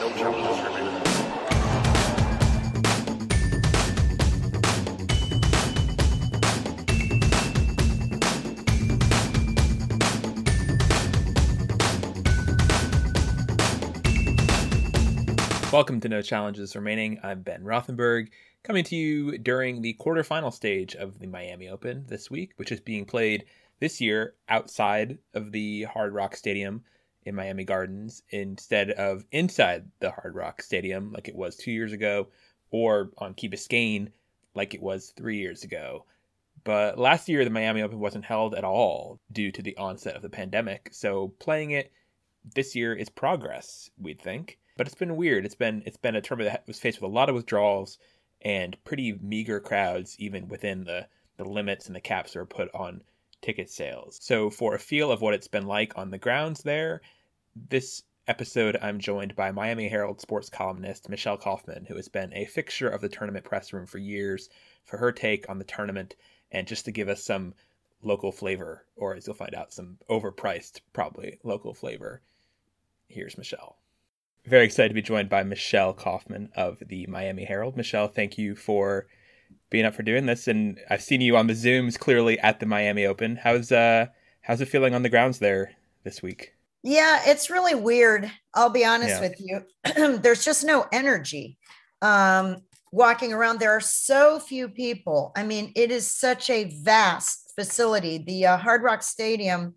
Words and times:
No. 0.00 0.08
Welcome 15.70 16.00
to 16.00 16.08
No 16.08 16.22
Challenges 16.22 16.74
Remaining. 16.74 17.20
I'm 17.22 17.42
Ben 17.42 17.62
Rothenberg, 17.62 18.28
coming 18.62 18.84
to 18.84 18.96
you 18.96 19.36
during 19.36 19.82
the 19.82 19.98
quarterfinal 20.00 20.54
stage 20.54 20.96
of 20.96 21.18
the 21.18 21.26
Miami 21.26 21.68
Open 21.68 22.06
this 22.08 22.30
week, 22.30 22.52
which 22.56 22.72
is 22.72 22.80
being 22.80 23.04
played 23.04 23.44
this 23.80 24.00
year 24.00 24.32
outside 24.48 25.18
of 25.34 25.52
the 25.52 25.82
Hard 25.82 26.14
Rock 26.14 26.36
Stadium 26.36 26.84
in 27.30 27.34
Miami 27.34 27.64
Gardens 27.64 28.22
instead 28.28 28.90
of 28.90 29.24
inside 29.32 29.86
the 30.00 30.10
Hard 30.10 30.34
Rock 30.34 30.62
Stadium 30.62 31.12
like 31.12 31.28
it 31.28 31.34
was 31.34 31.56
two 31.56 31.72
years 31.72 31.92
ago, 31.92 32.28
or 32.70 33.10
on 33.18 33.34
Key 33.34 33.48
Biscayne 33.48 34.08
like 34.54 34.74
it 34.74 34.82
was 34.82 35.14
three 35.16 35.38
years 35.38 35.64
ago. 35.64 36.04
But 36.62 36.98
last 36.98 37.28
year, 37.28 37.42
the 37.42 37.50
Miami 37.50 37.80
Open 37.80 37.98
wasn't 37.98 38.26
held 38.26 38.54
at 38.54 38.64
all 38.64 39.18
due 39.32 39.50
to 39.52 39.62
the 39.62 39.76
onset 39.78 40.14
of 40.14 40.22
the 40.22 40.28
pandemic, 40.28 40.90
so 40.92 41.28
playing 41.38 41.70
it 41.70 41.90
this 42.54 42.76
year 42.76 42.94
is 42.94 43.08
progress, 43.08 43.90
we'd 43.98 44.20
think 44.20 44.58
but 44.80 44.86
it's 44.86 44.96
been 44.96 45.16
weird. 45.16 45.44
It's 45.44 45.54
been 45.54 45.82
it's 45.84 45.98
been 45.98 46.16
a 46.16 46.22
tournament 46.22 46.54
that 46.54 46.66
was 46.66 46.78
faced 46.78 47.02
with 47.02 47.10
a 47.10 47.14
lot 47.14 47.28
of 47.28 47.34
withdrawals 47.34 47.98
and 48.40 48.82
pretty 48.82 49.12
meager 49.20 49.60
crowds, 49.60 50.16
even 50.18 50.48
within 50.48 50.84
the 50.84 51.06
the 51.36 51.44
limits 51.44 51.86
and 51.86 51.94
the 51.94 52.00
caps 52.00 52.32
that 52.32 52.38
are 52.38 52.46
put 52.46 52.74
on 52.74 53.02
ticket 53.42 53.68
sales. 53.68 54.18
So 54.22 54.48
for 54.48 54.74
a 54.74 54.78
feel 54.78 55.12
of 55.12 55.20
what 55.20 55.34
it's 55.34 55.48
been 55.48 55.66
like 55.66 55.98
on 55.98 56.10
the 56.10 56.16
grounds 56.16 56.62
there, 56.62 57.02
this 57.54 58.02
episode 58.26 58.78
I'm 58.80 58.98
joined 58.98 59.34
by 59.34 59.50
Miami 59.50 59.88
Herald 59.88 60.20
sports 60.20 60.48
columnist 60.48 61.08
Michelle 61.08 61.36
Kaufman, 61.36 61.86
who 61.86 61.96
has 61.96 62.08
been 62.08 62.32
a 62.32 62.44
fixture 62.44 62.88
of 62.88 63.00
the 63.00 63.08
tournament 63.08 63.44
press 63.44 63.72
room 63.72 63.86
for 63.86 63.98
years, 63.98 64.48
for 64.84 64.98
her 64.98 65.12
take 65.12 65.48
on 65.48 65.58
the 65.58 65.64
tournament 65.64 66.16
and 66.50 66.66
just 66.66 66.84
to 66.84 66.92
give 66.92 67.08
us 67.08 67.24
some 67.24 67.54
local 68.02 68.32
flavor, 68.32 68.86
or 68.96 69.14
as 69.14 69.26
you'll 69.26 69.34
find 69.34 69.54
out, 69.54 69.72
some 69.72 69.98
overpriced, 70.08 70.80
probably 70.92 71.38
local 71.42 71.74
flavor. 71.74 72.22
Here's 73.08 73.36
Michelle 73.36 73.76
very 74.46 74.64
excited 74.64 74.88
to 74.88 74.94
be 74.94 75.02
joined 75.02 75.28
by 75.28 75.42
Michelle 75.42 75.92
Kaufman 75.92 76.50
of 76.56 76.78
the 76.86 77.06
Miami 77.06 77.44
Herald. 77.44 77.76
Michelle, 77.76 78.08
thank 78.08 78.38
you 78.38 78.54
for 78.54 79.06
being 79.68 79.84
up 79.84 79.94
for 79.94 80.02
doing 80.02 80.26
this, 80.26 80.48
and 80.48 80.78
I've 80.88 81.02
seen 81.02 81.20
you 81.20 81.36
on 81.36 81.46
the 81.46 81.52
Zooms 81.52 81.98
clearly 81.98 82.38
at 82.38 82.60
the 82.60 82.66
Miami 82.66 83.06
Open. 83.06 83.36
How's 83.36 83.70
uh 83.70 84.06
how's 84.42 84.60
it 84.60 84.68
feeling 84.68 84.94
on 84.94 85.02
the 85.02 85.08
grounds 85.08 85.38
there 85.38 85.72
this 86.04 86.22
week? 86.22 86.54
Yeah, 86.82 87.20
it's 87.26 87.50
really 87.50 87.74
weird. 87.74 88.30
I'll 88.54 88.70
be 88.70 88.84
honest 88.84 89.10
yeah. 89.10 89.20
with 89.20 89.34
you. 89.38 90.18
There's 90.22 90.44
just 90.44 90.64
no 90.64 90.86
energy. 90.92 91.58
Um, 92.00 92.62
walking 92.92 93.32
around, 93.32 93.60
there 93.60 93.72
are 93.72 93.80
so 93.80 94.38
few 94.38 94.68
people. 94.68 95.32
I 95.36 95.42
mean, 95.44 95.72
it 95.76 95.90
is 95.90 96.10
such 96.10 96.48
a 96.50 96.64
vast 96.82 97.52
facility. 97.54 98.18
The 98.18 98.46
uh, 98.46 98.56
Hard 98.56 98.82
Rock 98.82 99.02
Stadium 99.02 99.74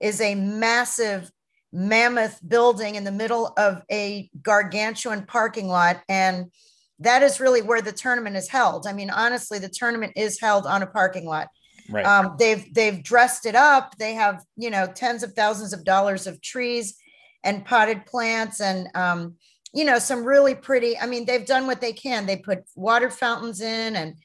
is 0.00 0.20
a 0.20 0.34
massive 0.34 1.30
mammoth 1.72 2.38
building 2.46 2.94
in 2.94 3.04
the 3.04 3.10
middle 3.10 3.52
of 3.56 3.82
a 3.90 4.30
gargantuan 4.40 5.26
parking 5.26 5.66
lot. 5.66 6.00
And 6.08 6.52
that 7.00 7.22
is 7.22 7.40
really 7.40 7.62
where 7.62 7.82
the 7.82 7.92
tournament 7.92 8.36
is 8.36 8.48
held. 8.48 8.86
I 8.86 8.92
mean, 8.92 9.10
honestly, 9.10 9.58
the 9.58 9.68
tournament 9.68 10.12
is 10.14 10.40
held 10.40 10.66
on 10.66 10.82
a 10.82 10.86
parking 10.86 11.26
lot. 11.26 11.48
Right. 11.88 12.06
Um, 12.06 12.36
they've 12.38 12.72
they've 12.72 13.02
dressed 13.02 13.46
it 13.46 13.54
up. 13.54 13.96
They 13.98 14.14
have 14.14 14.44
you 14.56 14.70
know 14.70 14.86
tens 14.86 15.22
of 15.22 15.34
thousands 15.34 15.72
of 15.72 15.84
dollars 15.84 16.26
of 16.26 16.40
trees 16.40 16.96
and 17.42 17.64
potted 17.64 18.06
plants 18.06 18.60
and 18.60 18.88
um, 18.94 19.34
you 19.72 19.84
know 19.84 19.98
some 19.98 20.24
really 20.24 20.54
pretty. 20.54 20.98
I 20.98 21.06
mean, 21.06 21.26
they've 21.26 21.46
done 21.46 21.66
what 21.66 21.80
they 21.80 21.92
can. 21.92 22.26
They 22.26 22.36
put 22.36 22.64
water 22.74 23.10
fountains 23.10 23.60
in, 23.60 23.96
and 23.96 24.16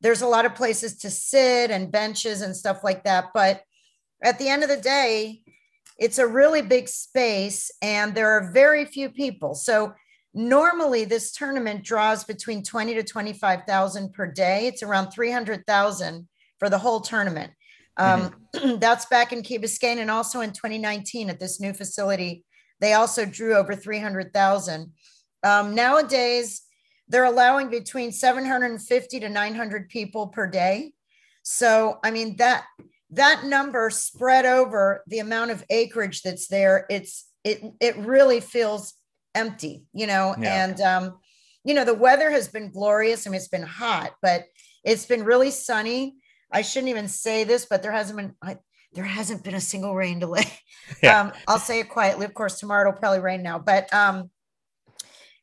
there's 0.00 0.22
a 0.22 0.26
lot 0.26 0.44
of 0.44 0.54
places 0.54 0.98
to 0.98 1.10
sit 1.10 1.70
and 1.70 1.90
benches 1.90 2.42
and 2.42 2.54
stuff 2.54 2.84
like 2.84 3.04
that. 3.04 3.26
But 3.32 3.62
at 4.22 4.38
the 4.38 4.48
end 4.48 4.62
of 4.62 4.68
the 4.68 4.76
day, 4.76 5.42
it's 5.98 6.18
a 6.18 6.26
really 6.26 6.62
big 6.62 6.88
space 6.88 7.70
and 7.80 8.14
there 8.14 8.30
are 8.30 8.52
very 8.52 8.84
few 8.84 9.08
people. 9.08 9.54
So 9.54 9.94
normally 10.34 11.04
this 11.04 11.32
tournament 11.32 11.84
draws 11.84 12.24
between 12.24 12.62
20 12.62 12.94
to 12.94 13.02
25,000 13.02 14.12
per 14.12 14.26
day. 14.26 14.66
It's 14.66 14.82
around 14.82 15.10
300,000 15.10 16.28
for 16.58 16.68
the 16.68 16.78
whole 16.78 17.00
tournament. 17.00 17.52
Um, 17.96 18.34
mm-hmm. 18.54 18.76
that's 18.78 19.06
back 19.06 19.32
in 19.32 19.42
Key 19.42 19.58
Biscayne 19.58 19.98
and 19.98 20.10
also 20.10 20.40
in 20.40 20.52
2019 20.52 21.30
at 21.30 21.40
this 21.40 21.60
new 21.60 21.72
facility. 21.72 22.44
They 22.80 22.92
also 22.92 23.24
drew 23.24 23.54
over 23.54 23.74
300,000. 23.74 24.92
Um, 25.42 25.74
nowadays, 25.74 26.62
they're 27.08 27.24
allowing 27.24 27.70
between 27.70 28.12
750 28.12 29.20
to 29.20 29.28
900 29.28 29.88
people 29.88 30.28
per 30.28 30.46
day. 30.46 30.92
So, 31.42 31.98
I 32.02 32.10
mean, 32.10 32.36
that 32.36 32.64
that 33.10 33.44
number 33.44 33.88
spread 33.90 34.44
over 34.44 35.04
the 35.06 35.20
amount 35.20 35.52
of 35.52 35.64
acreage 35.70 36.22
that's 36.22 36.48
there, 36.48 36.86
it's 36.90 37.28
it 37.44 37.62
it 37.80 37.96
really 37.98 38.40
feels 38.40 38.94
empty, 39.34 39.84
you 39.92 40.08
know. 40.08 40.34
Yeah. 40.38 40.64
And 40.64 40.80
um, 40.80 41.18
you 41.64 41.74
know, 41.74 41.84
the 41.84 41.94
weather 41.94 42.30
has 42.30 42.48
been 42.48 42.72
glorious. 42.72 43.26
I 43.26 43.30
mean, 43.30 43.36
it's 43.36 43.48
been 43.48 43.62
hot, 43.62 44.14
but 44.20 44.44
it's 44.84 45.06
been 45.06 45.24
really 45.24 45.52
sunny. 45.52 46.16
I 46.50 46.62
shouldn't 46.62 46.90
even 46.90 47.08
say 47.08 47.44
this, 47.44 47.66
but 47.66 47.82
there 47.82 47.92
hasn't 47.92 48.18
been 48.18 48.34
I, 48.42 48.58
there 48.92 49.04
hasn't 49.04 49.44
been 49.44 49.54
a 49.54 49.60
single 49.60 49.94
rain 49.94 50.18
delay. 50.18 50.46
Yeah. 51.02 51.20
Um, 51.20 51.32
I'll 51.48 51.58
say 51.58 51.80
it 51.80 51.88
quietly. 51.88 52.26
Of 52.26 52.34
course, 52.34 52.60
tomorrow 52.60 52.88
it'll 52.88 53.00
probably 53.00 53.18
rain 53.18 53.42
now, 53.42 53.58
but 53.58 53.92
um, 53.92 54.30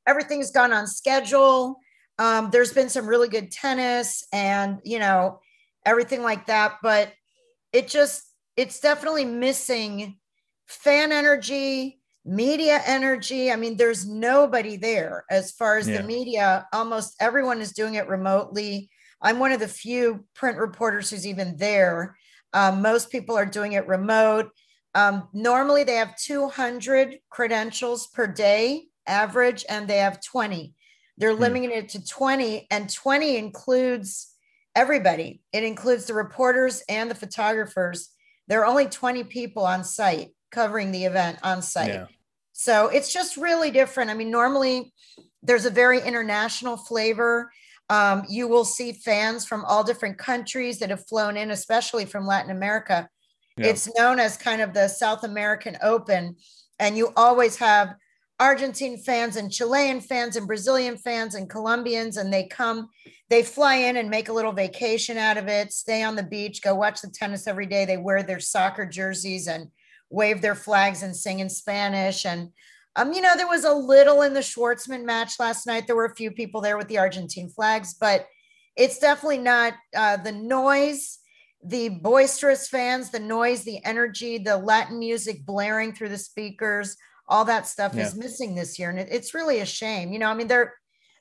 everything's 0.08 0.52
gone 0.52 0.72
on 0.72 0.88
schedule. 0.88 1.82
Um, 2.18 2.50
there's 2.50 2.72
been 2.72 2.88
some 2.88 3.08
really 3.08 3.28
good 3.28 3.52
tennis 3.52 4.26
and 4.32 4.80
you 4.86 5.00
know 5.00 5.42
everything 5.86 6.24
like 6.24 6.46
that, 6.46 6.78
but 6.82 7.12
it 7.74 7.90
just 7.90 8.24
it's 8.56 8.80
definitely 8.80 9.26
missing 9.26 10.18
fan 10.68 11.12
energy 11.12 12.00
media 12.26 12.82
energy 12.86 13.52
i 13.52 13.56
mean 13.56 13.76
there's 13.76 14.08
nobody 14.08 14.78
there 14.78 15.26
as 15.30 15.52
far 15.52 15.78
as 15.78 15.90
yeah. 15.90 15.98
the 15.98 16.08
media 16.08 16.66
almost 16.72 17.16
everyone 17.20 17.60
is 17.60 17.74
doing 17.74 17.96
it 17.96 18.08
remotely 18.08 18.90
i'm 19.24 19.40
one 19.40 19.52
of 19.52 19.60
the 19.60 19.68
few 19.68 20.26
print 20.36 20.58
reporters 20.58 21.10
who's 21.10 21.26
even 21.26 21.58
there 21.58 22.16
um, 22.54 22.82
most 22.84 23.10
people 23.10 23.36
are 23.36 23.46
doing 23.46 23.74
it 23.74 23.88
remote 23.88 24.50
um, 24.96 25.28
normally 25.34 25.84
they 25.84 25.96
have 25.96 26.16
200 26.18 27.18
credentials 27.30 28.08
per 28.08 28.28
day 28.28 28.86
average 29.08 29.66
and 29.68 29.88
they 29.88 29.98
have 29.98 30.24
20 30.24 30.74
they're 31.18 31.34
hmm. 31.34 31.42
limiting 31.42 31.72
it 31.72 31.90
to 31.90 32.06
20 32.06 32.68
and 32.70 32.90
20 32.90 33.38
includes 33.38 34.34
everybody. 34.76 35.42
It 35.52 35.64
includes 35.64 36.06
the 36.06 36.14
reporters 36.14 36.84
and 36.90 37.10
the 37.10 37.16
photographers. 37.16 38.10
There 38.48 38.62
are 38.62 38.66
only 38.66 38.88
20 38.88 39.24
people 39.26 39.66
on 39.66 39.84
site 39.84 40.30
covering 40.52 40.92
the 40.92 41.06
event 41.06 41.40
on 41.44 41.62
site. 41.62 41.90
Yeah. 41.90 42.06
So 42.54 42.88
it's 42.88 43.12
just 43.12 43.38
really 43.38 43.72
different. 43.72 44.10
I 44.10 44.14
mean, 44.14 44.32
normally 44.32 44.94
there's 45.42 45.66
a 45.66 45.72
very 45.72 46.02
international 46.02 46.78
flavor. 46.78 47.52
Um, 47.90 48.24
you 48.30 48.48
will 48.48 48.66
see 48.66 48.94
fans 48.94 49.46
from 49.46 49.66
all 49.66 49.84
different 49.84 50.18
countries 50.18 50.80
that 50.80 50.90
have 50.90 51.08
flown 51.08 51.38
in, 51.38 51.52
especially 51.52 52.06
from 52.06 52.26
Latin 52.26 52.52
America. 52.52 53.08
Yeah. 53.58 53.68
It's 53.68 53.94
known 53.98 54.20
as 54.20 54.38
kind 54.38 54.62
of 54.62 54.74
the 54.74 54.88
South 54.88 55.24
American 55.24 55.78
Open. 55.84 56.36
And 56.80 56.98
you 56.98 57.12
always 57.16 57.58
have 57.58 57.96
Argentine 58.40 58.98
fans 58.98 59.36
and 59.36 59.52
Chilean 59.52 60.02
fans 60.02 60.36
and 60.36 60.48
Brazilian 60.48 60.98
fans 60.98 61.36
and 61.36 61.50
Colombians, 61.50 62.18
and 62.18 62.34
they 62.34 62.46
come, 62.46 62.90
they 63.30 63.44
fly 63.44 63.76
in 63.76 63.98
and 63.98 64.10
make 64.10 64.28
a 64.28 64.34
little 64.34 64.54
vacation 64.54 65.18
out 65.18 65.38
of 65.38 65.48
it, 65.48 65.72
stay 65.72 66.02
on 66.04 66.16
the 66.16 66.24
beach, 66.24 66.62
go 66.62 66.74
watch 66.74 67.02
the 67.02 67.10
tennis 67.10 67.48
every 67.48 67.68
day. 67.68 67.86
They 67.86 67.98
wear 67.98 68.24
their 68.24 68.40
soccer 68.40 68.86
jerseys 68.86 69.48
and 69.48 69.68
wave 70.10 70.42
their 70.42 70.56
flags 70.56 71.04
and 71.04 71.16
sing 71.16 71.40
in 71.40 71.50
Spanish. 71.50 72.26
And, 72.26 72.50
um, 72.96 73.14
you 73.14 73.22
know, 73.22 73.36
there 73.36 73.48
was 73.48 73.66
a 73.66 73.74
little 73.74 74.22
in 74.22 74.34
the 74.34 74.40
Schwartzman 74.40 75.04
match 75.04 75.40
last 75.40 75.66
night. 75.66 75.88
There 75.88 75.96
were 75.96 76.06
a 76.06 76.16
few 76.16 76.32
people 76.32 76.62
there 76.62 76.78
with 76.78 76.88
the 76.88 77.00
Argentine 77.00 77.50
flags, 77.50 77.94
but 77.94 78.28
it's 78.76 79.00
definitely 79.00 79.40
not 79.40 79.74
uh, 79.96 80.18
the 80.18 80.32
noise 80.32 81.20
the 81.64 81.90
boisterous 81.90 82.68
fans, 82.68 83.10
the 83.10 83.20
noise, 83.20 83.64
the 83.64 83.84
energy, 83.86 84.38
the 84.38 84.58
Latin 84.58 85.00
music 85.00 85.46
blaring 85.46 85.94
through 85.94 86.10
the 86.10 86.18
speakers, 86.18 86.98
all 87.28 87.46
that 87.46 87.68
stuff 87.68 87.94
yeah. 87.96 88.06
is 88.06 88.16
missing 88.16 88.54
this 88.54 88.78
year 88.78 88.90
and 88.90 89.00
it, 89.00 89.08
it's 89.10 89.34
really 89.34 89.60
a 89.60 89.66
shame. 89.66 90.12
You 90.12 90.20
know 90.20 90.30
i 90.30 90.34
mean 90.34 90.48
they're 90.48 90.74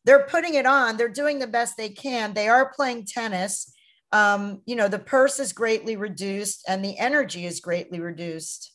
they're 0.05 0.27
putting 0.27 0.55
it 0.55 0.67
on. 0.67 0.97
They're 0.97 1.09
doing 1.09 1.39
the 1.39 1.47
best 1.47 1.77
they 1.77 1.89
can. 1.89 2.35
They 2.35 2.49
are 2.49 2.73
playing 2.75 3.07
tennis. 3.07 3.73
Um, 4.11 4.61
you 4.67 4.75
know 4.75 4.89
the 4.89 4.99
purse 4.99 5.39
is 5.39 5.53
greatly 5.53 5.97
reduced 5.97 6.65
and 6.69 6.85
the 6.85 6.99
energy 6.99 7.47
is 7.47 7.61
greatly 7.61 8.01
reduced 8.01 8.72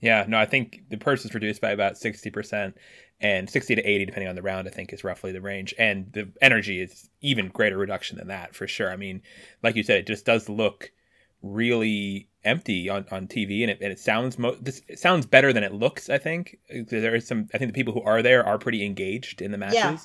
yeah 0.00 0.24
no 0.28 0.38
i 0.38 0.46
think 0.46 0.82
the 0.90 0.96
purse 0.96 1.24
is 1.24 1.34
reduced 1.34 1.60
by 1.60 1.70
about 1.70 1.94
60% 1.94 2.74
and 3.20 3.48
60 3.48 3.74
to 3.76 3.82
80 3.82 4.06
depending 4.06 4.28
on 4.28 4.34
the 4.34 4.42
round 4.42 4.68
i 4.68 4.70
think 4.70 4.92
is 4.92 5.04
roughly 5.04 5.32
the 5.32 5.40
range 5.40 5.74
and 5.78 6.12
the 6.12 6.28
energy 6.40 6.80
is 6.80 7.08
even 7.20 7.48
greater 7.48 7.78
reduction 7.78 8.18
than 8.18 8.28
that 8.28 8.54
for 8.54 8.66
sure 8.66 8.90
i 8.90 8.96
mean 8.96 9.22
like 9.62 9.76
you 9.76 9.82
said 9.82 9.98
it 9.98 10.06
just 10.06 10.24
does 10.24 10.48
look 10.48 10.90
really 11.44 12.28
empty 12.44 12.88
on, 12.88 13.06
on 13.10 13.26
TV, 13.26 13.62
and 13.62 13.70
it, 13.70 13.78
and 13.80 13.92
it 13.92 13.98
sounds 13.98 14.38
mo- 14.38 14.56
this 14.60 14.82
it 14.88 14.98
sounds 14.98 15.26
better 15.26 15.52
than 15.52 15.62
it 15.62 15.72
looks. 15.72 16.08
I 16.08 16.18
think 16.18 16.58
there 16.68 17.14
is 17.14 17.26
some. 17.26 17.48
I 17.54 17.58
think 17.58 17.70
the 17.70 17.74
people 17.74 17.92
who 17.92 18.02
are 18.02 18.22
there 18.22 18.44
are 18.44 18.58
pretty 18.58 18.84
engaged 18.84 19.42
in 19.42 19.52
the 19.52 19.58
matches. 19.58 19.74
Yeah, 19.74 19.96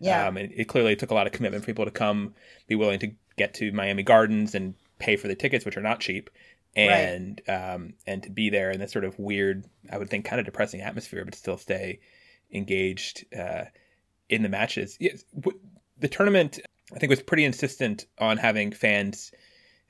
yeah. 0.00 0.26
Um, 0.26 0.36
and 0.36 0.52
it 0.52 0.64
clearly 0.66 0.96
took 0.96 1.10
a 1.10 1.14
lot 1.14 1.26
of 1.26 1.32
commitment 1.32 1.62
for 1.62 1.66
people 1.66 1.84
to 1.84 1.90
come, 1.90 2.34
be 2.66 2.74
willing 2.74 2.98
to 3.00 3.12
get 3.36 3.54
to 3.54 3.72
Miami 3.72 4.02
Gardens 4.02 4.54
and 4.54 4.74
pay 4.98 5.16
for 5.16 5.28
the 5.28 5.36
tickets, 5.36 5.64
which 5.64 5.76
are 5.76 5.82
not 5.82 6.00
cheap, 6.00 6.28
and 6.76 7.40
right. 7.48 7.74
um, 7.74 7.94
and 8.06 8.22
to 8.22 8.30
be 8.30 8.50
there 8.50 8.70
in 8.70 8.80
this 8.80 8.92
sort 8.92 9.04
of 9.04 9.18
weird, 9.18 9.64
I 9.90 9.98
would 9.98 10.10
think, 10.10 10.24
kind 10.24 10.40
of 10.40 10.46
depressing 10.46 10.80
atmosphere, 10.80 11.24
but 11.24 11.34
still 11.34 11.56
stay 11.56 12.00
engaged 12.52 13.24
uh, 13.36 13.64
in 14.28 14.42
the 14.42 14.48
matches. 14.48 14.96
Yes, 15.00 15.24
the 15.98 16.08
tournament 16.08 16.60
I 16.94 16.98
think 16.98 17.10
was 17.10 17.22
pretty 17.22 17.44
insistent 17.44 18.06
on 18.18 18.36
having 18.36 18.72
fans 18.72 19.32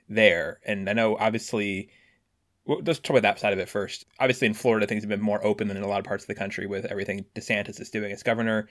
there, 0.07 0.59
and 0.65 0.89
I 0.89 0.93
know 0.93 1.17
obviously. 1.17 1.89
Well, 2.65 2.81
let's 2.85 2.99
talk 2.99 3.17
about 3.17 3.23
that 3.23 3.39
side 3.39 3.53
of 3.53 3.57
it 3.57 3.67
first. 3.67 4.05
Obviously, 4.19 4.45
in 4.45 4.53
Florida, 4.53 4.85
things 4.85 5.01
have 5.01 5.09
been 5.09 5.21
more 5.21 5.43
open 5.43 5.67
than 5.67 5.77
in 5.77 5.81
a 5.81 5.87
lot 5.87 5.99
of 5.99 6.05
parts 6.05 6.25
of 6.25 6.27
the 6.27 6.35
country 6.35 6.67
with 6.67 6.85
everything 6.85 7.25
DeSantis 7.33 7.81
is 7.81 7.89
doing 7.89 8.11
as 8.11 8.21
governor 8.21 8.69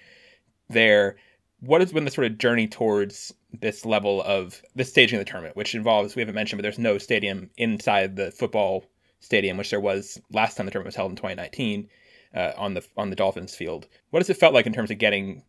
there. 0.69 1.17
What 1.61 1.81
has 1.81 1.93
been 1.93 2.05
the 2.05 2.11
sort 2.11 2.27
of 2.27 2.39
journey 2.39 2.69
towards 2.69 3.35
this 3.53 3.85
level 3.85 4.23
of 4.23 4.63
the 4.77 4.85
staging 4.85 5.19
of 5.19 5.25
the 5.25 5.31
tournament, 5.31 5.57
which 5.57 5.75
involves 5.75 6.15
we 6.15 6.23
haven't 6.23 6.35
mentioned, 6.35 6.59
but 6.59 6.63
there's 6.63 6.79
no 6.79 6.99
stadium 6.99 7.51
inside 7.57 8.17
the 8.17 8.31
football 8.31 8.85
stadium, 9.21 9.57
which 9.57 9.71
there 9.71 9.81
was 9.81 10.21
last 10.33 10.57
time 10.57 10.67
the 10.67 10.73
tournament 10.73 10.89
was 10.89 10.97
held 10.97 11.11
in 11.11 11.17
2019 11.17 11.89
uh, 12.35 12.53
on 12.57 12.75
the 12.75 12.87
on 12.97 13.11
the 13.11 13.17
Dolphins 13.17 13.55
field. 13.55 13.87
What 14.11 14.21
has 14.21 14.31
it 14.31 14.37
felt 14.37 14.55
like 14.55 14.67
in 14.67 14.73
terms 14.73 14.91
of 14.91 14.99
getting? 14.99 15.43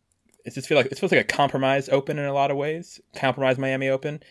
Does 0.44 0.54
this 0.54 0.66
feel 0.66 0.78
like 0.78 0.86
it 0.86 0.98
feels 0.98 1.12
like 1.12 1.20
a 1.20 1.24
compromise 1.24 1.88
open 1.88 2.18
in 2.18 2.24
a 2.24 2.32
lot 2.32 2.50
of 2.50 2.56
ways? 2.56 3.00
Compromise 3.14 3.58
Miami 3.58 3.88
Open. 3.88 4.22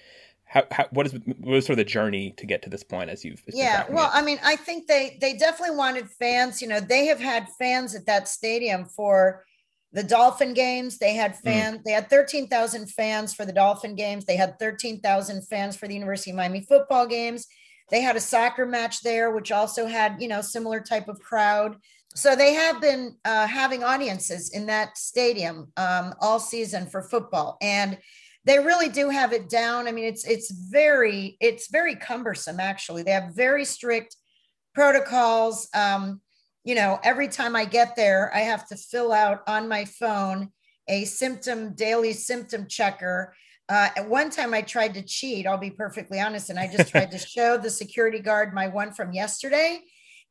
How, 0.45 0.63
how 0.71 0.87
what 0.89 1.05
is 1.05 1.13
what 1.13 1.57
is 1.57 1.65
sort 1.67 1.73
of 1.73 1.85
the 1.85 1.85
journey 1.85 2.33
to 2.37 2.47
get 2.47 2.63
to 2.63 2.71
this 2.71 2.83
point 2.83 3.11
as 3.11 3.23
you've 3.23 3.43
yeah 3.49 3.85
well 3.87 4.07
it? 4.07 4.15
i 4.15 4.23
mean 4.23 4.39
i 4.43 4.55
think 4.55 4.87
they 4.87 5.15
they 5.21 5.37
definitely 5.37 5.75
wanted 5.75 6.09
fans 6.09 6.59
you 6.59 6.67
know 6.67 6.79
they 6.79 7.05
have 7.05 7.19
had 7.19 7.47
fans 7.59 7.93
at 7.93 8.07
that 8.07 8.27
stadium 8.27 8.85
for 8.85 9.45
the 9.91 10.03
dolphin 10.03 10.53
games 10.53 10.97
they 10.97 11.15
had 11.15 11.35
fans 11.37 11.79
mm. 11.79 11.83
they 11.83 11.91
had 11.91 12.09
13,000 12.09 12.87
fans 12.87 13.33
for 13.33 13.45
the 13.45 13.53
dolphin 13.53 13.95
games. 13.95 14.25
They 14.25 14.35
had 14.35 14.59
13,000 14.59 15.47
fans 15.47 15.75
for 15.75 15.87
the 15.87 15.95
university 15.95 16.31
of 16.31 16.37
miami 16.37 16.61
football 16.61 17.07
games. 17.07 17.47
They 17.89 18.01
had 18.01 18.15
a 18.15 18.21
soccer 18.21 18.65
match 18.65 19.01
there 19.01 19.31
which 19.31 19.51
also 19.51 19.87
had 19.87 20.21
you 20.21 20.27
know 20.27 20.41
similar 20.41 20.79
type 20.79 21.07
of 21.07 21.19
crowd. 21.19 21.77
So 22.15 22.35
they 22.35 22.53
have 22.53 22.81
been 22.81 23.15
uh, 23.23 23.47
having 23.47 23.83
audiences 23.83 24.51
in 24.51 24.65
that 24.67 24.97
stadium 24.97 25.71
um, 25.77 26.13
all 26.19 26.39
season 26.39 26.87
for 26.87 27.03
football. 27.03 27.57
And 27.61 27.99
they 28.45 28.57
really 28.57 28.89
do 28.89 29.09
have 29.09 29.31
it 29.31 29.49
down. 29.49 29.87
I 29.87 29.91
mean 29.91 30.05
it's 30.05 30.25
it's 30.25 30.51
very 30.51 31.37
it's 31.39 31.69
very 31.71 31.95
cumbersome 31.95 32.59
actually. 32.59 33.03
They 33.03 33.11
have 33.11 33.35
very 33.35 33.65
strict 33.65 34.15
protocols. 34.75 35.67
Um, 35.73 36.21
you 36.69 36.75
know 36.75 36.99
every 37.03 37.27
time 37.27 37.55
i 37.55 37.65
get 37.65 37.95
there 37.95 38.31
i 38.35 38.39
have 38.39 38.67
to 38.67 38.75
fill 38.75 39.11
out 39.11 39.41
on 39.47 39.67
my 39.67 39.83
phone 39.85 40.51
a 40.87 41.03
symptom 41.05 41.73
daily 41.73 42.13
symptom 42.13 42.67
checker 42.67 43.33
uh, 43.69 43.89
at 43.97 44.07
one 44.07 44.29
time 44.29 44.53
i 44.53 44.61
tried 44.61 44.93
to 44.93 45.01
cheat 45.01 45.47
i'll 45.47 45.57
be 45.57 45.71
perfectly 45.71 46.19
honest 46.19 46.51
and 46.51 46.59
i 46.59 46.67
just 46.67 46.91
tried 46.95 47.09
to 47.09 47.17
show 47.17 47.57
the 47.57 47.69
security 47.69 48.19
guard 48.19 48.53
my 48.53 48.67
one 48.67 48.93
from 48.93 49.11
yesterday 49.11 49.81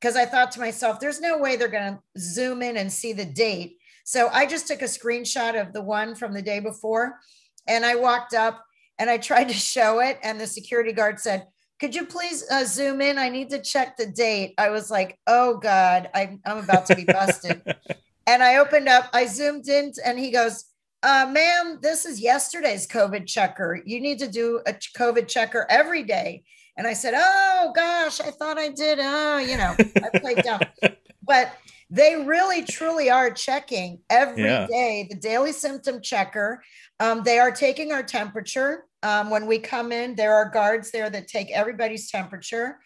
because 0.00 0.16
I 0.16 0.26
thought 0.26 0.52
to 0.52 0.60
myself, 0.60 1.00
there's 1.00 1.20
no 1.20 1.38
way 1.38 1.56
they're 1.56 1.68
going 1.68 1.94
to 1.94 2.20
zoom 2.20 2.62
in 2.62 2.76
and 2.76 2.92
see 2.92 3.12
the 3.12 3.24
date. 3.24 3.78
So 4.04 4.28
I 4.32 4.46
just 4.46 4.68
took 4.68 4.82
a 4.82 4.86
screenshot 4.86 5.60
of 5.60 5.72
the 5.72 5.82
one 5.82 6.14
from 6.14 6.32
the 6.32 6.42
day 6.42 6.60
before 6.60 7.18
and 7.66 7.84
I 7.84 7.96
walked 7.96 8.32
up 8.32 8.64
and 8.98 9.10
I 9.10 9.18
tried 9.18 9.48
to 9.48 9.54
show 9.54 10.00
it. 10.00 10.18
And 10.22 10.40
the 10.40 10.46
security 10.46 10.92
guard 10.92 11.18
said, 11.20 11.46
Could 11.80 11.94
you 11.94 12.06
please 12.06 12.44
uh, 12.50 12.64
zoom 12.64 13.00
in? 13.00 13.18
I 13.18 13.28
need 13.28 13.50
to 13.50 13.62
check 13.62 13.96
the 13.96 14.06
date. 14.06 14.54
I 14.58 14.70
was 14.70 14.90
like, 14.90 15.18
Oh 15.26 15.58
God, 15.58 16.10
I'm, 16.14 16.40
I'm 16.44 16.58
about 16.58 16.86
to 16.86 16.96
be 16.96 17.04
busted. 17.04 17.62
and 18.26 18.42
I 18.42 18.56
opened 18.56 18.88
up, 18.88 19.08
I 19.12 19.26
zoomed 19.26 19.68
in, 19.68 19.92
and 20.04 20.18
he 20.18 20.30
goes, 20.30 20.64
uh, 21.02 21.30
ma'am, 21.30 21.78
this 21.80 22.04
is 22.04 22.20
yesterday's 22.20 22.86
COVID 22.86 23.26
checker. 23.26 23.80
You 23.84 24.00
need 24.00 24.18
to 24.18 24.28
do 24.28 24.60
a 24.66 24.72
COVID 24.72 25.28
checker 25.28 25.66
every 25.70 26.02
day. 26.02 26.42
And 26.76 26.86
I 26.86 26.92
said, 26.92 27.14
Oh 27.16 27.72
gosh, 27.74 28.20
I 28.20 28.30
thought 28.30 28.58
I 28.58 28.68
did. 28.68 28.98
Oh, 29.00 29.38
you 29.38 29.56
know, 29.56 29.74
I 29.78 30.18
played 30.18 30.38
dumb. 30.38 30.60
But 31.22 31.52
they 31.90 32.16
really 32.16 32.64
truly 32.64 33.10
are 33.10 33.30
checking 33.30 33.98
every 34.08 34.44
yeah. 34.44 34.66
day 34.66 35.06
the 35.10 35.16
daily 35.16 35.52
symptom 35.52 36.00
checker. 36.00 36.62
Um, 37.00 37.22
they 37.22 37.38
are 37.38 37.50
taking 37.50 37.92
our 37.92 38.02
temperature. 38.02 38.86
Um, 39.02 39.30
when 39.30 39.46
we 39.46 39.58
come 39.58 39.92
in, 39.92 40.14
there 40.14 40.34
are 40.34 40.50
guards 40.50 40.90
there 40.90 41.08
that 41.10 41.28
take 41.28 41.50
everybody's 41.50 42.10
temperature. 42.10 42.80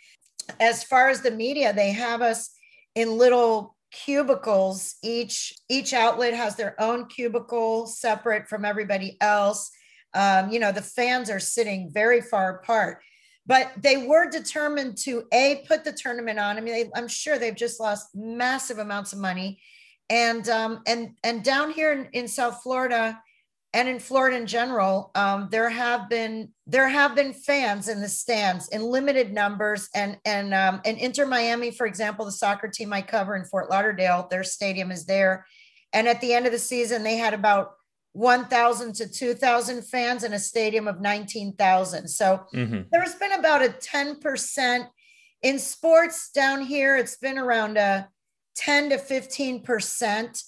As 0.61 0.85
far 0.85 1.09
as 1.09 1.23
the 1.23 1.31
media, 1.31 1.73
they 1.73 1.93
have 1.93 2.23
us 2.23 2.51
in 2.95 3.17
little 3.17 3.77
cubicles. 3.91 4.97
Each 5.03 5.55
each 5.69 5.93
outlet 5.93 6.35
has 6.35 6.57
their 6.57 6.81
own 6.81 7.07
cubicle 7.07 7.87
separate 7.87 8.49
from 8.49 8.65
everybody 8.65 9.17
else. 9.21 9.71
Um, 10.15 10.51
you 10.51 10.59
know, 10.59 10.73
the 10.73 10.83
fans 10.83 11.31
are 11.31 11.41
sitting 11.41 11.91
very 11.93 12.21
far 12.21 12.57
apart 12.57 13.03
but 13.47 13.73
they 13.77 14.07
were 14.07 14.31
determined 14.31 14.97
to 14.97 15.25
a 15.33 15.65
put 15.67 15.85
the 15.85 15.93
tournament 15.93 16.39
on. 16.39 16.57
I 16.57 16.61
mean, 16.61 16.75
they, 16.75 16.91
I'm 16.95 17.09
sure 17.09 17.39
they've 17.39 17.55
just 17.55 17.81
lost 17.81 18.09
massive 18.15 18.79
amounts 18.79 19.13
of 19.13 19.19
money, 19.19 19.61
and 20.09 20.49
um, 20.49 20.83
and 20.87 21.15
and 21.25 21.43
down 21.43 21.73
here 21.73 21.93
in, 21.93 22.09
in 22.13 22.29
South 22.29 22.63
Florida, 22.63 23.21
and 23.75 23.89
in 23.89 23.99
Florida 23.99 24.37
in 24.37 24.47
general, 24.47 25.11
um, 25.15 25.49
there 25.51 25.71
have 25.71 26.09
been 26.09 26.51
there 26.67 26.89
have 26.89 27.15
been 27.15 27.33
fans 27.33 27.89
in 27.89 28.01
the 28.01 28.09
stands 28.09 28.69
in 28.69 28.83
limited 28.83 29.33
numbers, 29.33 29.89
and 29.95 30.19
and 30.25 30.53
um, 30.53 30.81
and 30.85 30.99
Inter 30.99 31.25
Miami, 31.27 31.71
for 31.71 31.87
example, 31.87 32.25
the 32.25 32.33
soccer 32.33 32.69
team 32.69 32.93
I 32.93 33.01
cover 33.03 33.35
in 33.35 33.45
Fort 33.45 33.71
Lauderdale, 33.71 34.29
their 34.31 34.45
stadium 34.45 34.91
is 34.91 35.07
there, 35.07 35.47
and 35.93 36.07
at 36.07 36.21
the 36.21 36.35
end 36.35 36.47
of 36.47 36.53
the 36.53 36.59
season, 36.59 37.03
they 37.03 37.17
had 37.17 37.33
about 37.33 37.73
1,000 38.15 38.95
to 38.95 39.09
2,000 39.09 39.83
fans 39.83 40.23
in 40.23 40.35
a 40.35 40.39
stadium 40.39 40.87
of 40.87 41.01
19,000. 41.01 42.09
So 42.09 42.45
mm-hmm. 42.55 42.83
there's 42.93 43.15
been 43.15 43.33
about 43.33 43.65
a 43.65 43.69
10% 43.69 44.87
in 45.41 45.59
sports 45.59 46.31
down 46.31 46.61
here. 46.61 46.97
It's 46.99 47.17
been 47.17 47.39
around 47.39 47.79
a 47.79 48.09
10 48.57 48.91
to 48.91 48.99
15% 48.99 50.43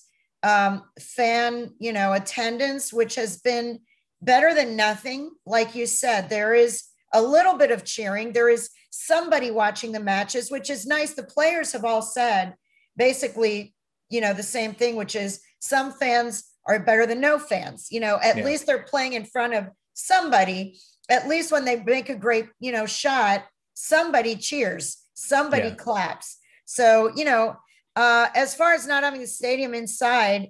um, 0.45 0.83
fan, 1.01 1.73
you 1.79 1.93
know, 1.93 2.13
attendance, 2.13 2.93
which 2.93 3.15
has 3.15 3.39
been 3.39 3.81
better 4.21 4.55
than 4.55 4.77
nothing. 4.77 5.31
Like 5.47 5.75
you 5.75 5.87
said, 5.87 6.29
there 6.29 6.55
is 6.55 6.85
a 7.13 7.23
little 7.23 7.57
bit 7.57 7.71
of 7.71 7.85
cheering. 7.85 8.33
There 8.33 8.51
is 8.51 8.69
somebody 8.91 9.51
watching 9.51 9.93
the 9.93 10.01
matches, 10.01 10.51
which 10.51 10.69
is 10.69 10.87
nice. 10.87 11.15
The 11.15 11.23
players 11.23 11.73
have 11.73 11.85
all 11.85 12.03
said 12.03 12.55
basically, 12.97 13.75
you 14.11 14.21
know, 14.21 14.35
the 14.35 14.43
same 14.43 14.75
thing, 14.75 14.97
which 14.97 15.17
is 15.17 15.41
some 15.61 15.93
fans 15.93 16.45
are 16.67 16.79
better 16.79 17.07
than 17.07 17.21
no 17.21 17.39
fans. 17.39 17.89
You 17.91 18.01
know, 18.01 18.19
at 18.23 18.37
yeah. 18.37 18.45
least 18.45 18.67
they're 18.67 18.83
playing 18.83 19.15
in 19.15 19.25
front 19.25 19.55
of 19.55 19.69
somebody. 19.95 20.79
At 21.11 21.29
least 21.29 21.53
when 21.53 21.65
they 21.65 21.83
make 21.83 22.11
a 22.11 22.15
great, 22.15 22.47
you 22.61 22.73
know, 22.73 22.87
shot, 22.87 23.45
somebody 23.75 24.37
cheers, 24.37 24.99
somebody 25.15 25.69
yeah. 25.69 25.75
claps. 25.75 26.39
So, 26.67 27.13
you 27.15 27.25
know, 27.25 27.57
uh, 27.97 28.29
as 28.35 28.55
far 28.55 28.73
as 28.75 28.87
not 28.87 29.03
having 29.03 29.21
the 29.21 29.27
stadium 29.27 29.75
inside, 29.75 30.49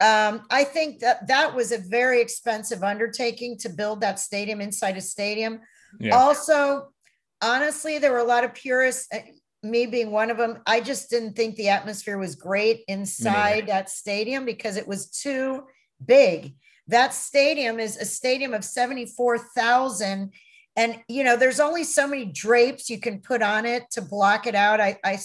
um, 0.00 0.42
I 0.50 0.64
think 0.64 1.00
that 1.00 1.26
that 1.28 1.54
was 1.54 1.72
a 1.72 1.78
very 1.78 2.20
expensive 2.20 2.84
undertaking 2.84 3.58
to 3.58 3.68
build 3.68 4.00
that 4.00 4.20
stadium 4.20 4.60
inside 4.60 4.96
a 4.96 5.00
stadium. 5.00 5.60
Yeah. 5.98 6.16
Also, 6.16 6.88
honestly, 7.42 7.98
there 7.98 8.12
were 8.12 8.18
a 8.18 8.24
lot 8.24 8.44
of 8.44 8.54
purists 8.54 9.08
me 9.62 9.86
being 9.86 10.10
one 10.10 10.30
of 10.30 10.36
them, 10.36 10.58
I 10.66 10.80
just 10.80 11.10
didn't 11.10 11.34
think 11.34 11.56
the 11.56 11.68
atmosphere 11.68 12.18
was 12.18 12.34
great 12.34 12.84
inside 12.86 13.66
that 13.66 13.90
stadium 13.90 14.44
because 14.44 14.76
it 14.76 14.86
was 14.86 15.10
too 15.10 15.64
big. 16.04 16.54
That 16.86 17.12
stadium 17.12 17.80
is 17.80 17.96
a 17.96 18.04
stadium 18.04 18.54
of 18.54 18.64
74,000 18.64 20.32
and 20.76 21.02
you 21.08 21.24
know 21.24 21.36
there's 21.36 21.58
only 21.58 21.82
so 21.82 22.06
many 22.06 22.24
drapes 22.26 22.88
you 22.88 23.00
can 23.00 23.20
put 23.20 23.42
on 23.42 23.66
it 23.66 23.90
to 23.90 24.00
block 24.00 24.46
it 24.46 24.54
out. 24.54 24.80
I 24.80 24.96
I 25.04 25.18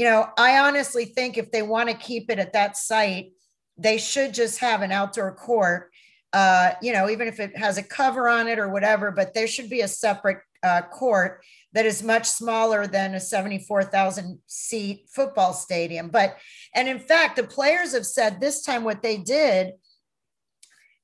you 0.00 0.06
know, 0.06 0.30
I 0.38 0.60
honestly 0.60 1.04
think 1.04 1.36
if 1.36 1.50
they 1.50 1.60
want 1.60 1.90
to 1.90 1.94
keep 1.94 2.30
it 2.30 2.38
at 2.38 2.54
that 2.54 2.78
site, 2.78 3.32
they 3.76 3.98
should 3.98 4.32
just 4.32 4.58
have 4.60 4.80
an 4.80 4.92
outdoor 4.92 5.34
court. 5.34 5.90
Uh, 6.32 6.70
you 6.80 6.94
know, 6.94 7.10
even 7.10 7.28
if 7.28 7.38
it 7.38 7.54
has 7.54 7.76
a 7.76 7.82
cover 7.82 8.26
on 8.26 8.48
it 8.48 8.58
or 8.58 8.70
whatever, 8.70 9.10
but 9.10 9.34
there 9.34 9.46
should 9.46 9.68
be 9.68 9.82
a 9.82 9.88
separate 9.88 10.38
uh, 10.62 10.80
court 10.90 11.44
that 11.74 11.84
is 11.84 12.02
much 12.02 12.26
smaller 12.26 12.86
than 12.86 13.14
a 13.14 13.20
74,000 13.20 14.38
seat 14.46 15.04
football 15.14 15.52
stadium. 15.52 16.08
But, 16.08 16.38
and 16.74 16.88
in 16.88 16.98
fact, 16.98 17.36
the 17.36 17.42
players 17.42 17.92
have 17.92 18.06
said 18.06 18.40
this 18.40 18.62
time 18.62 18.84
what 18.84 19.02
they 19.02 19.18
did, 19.18 19.72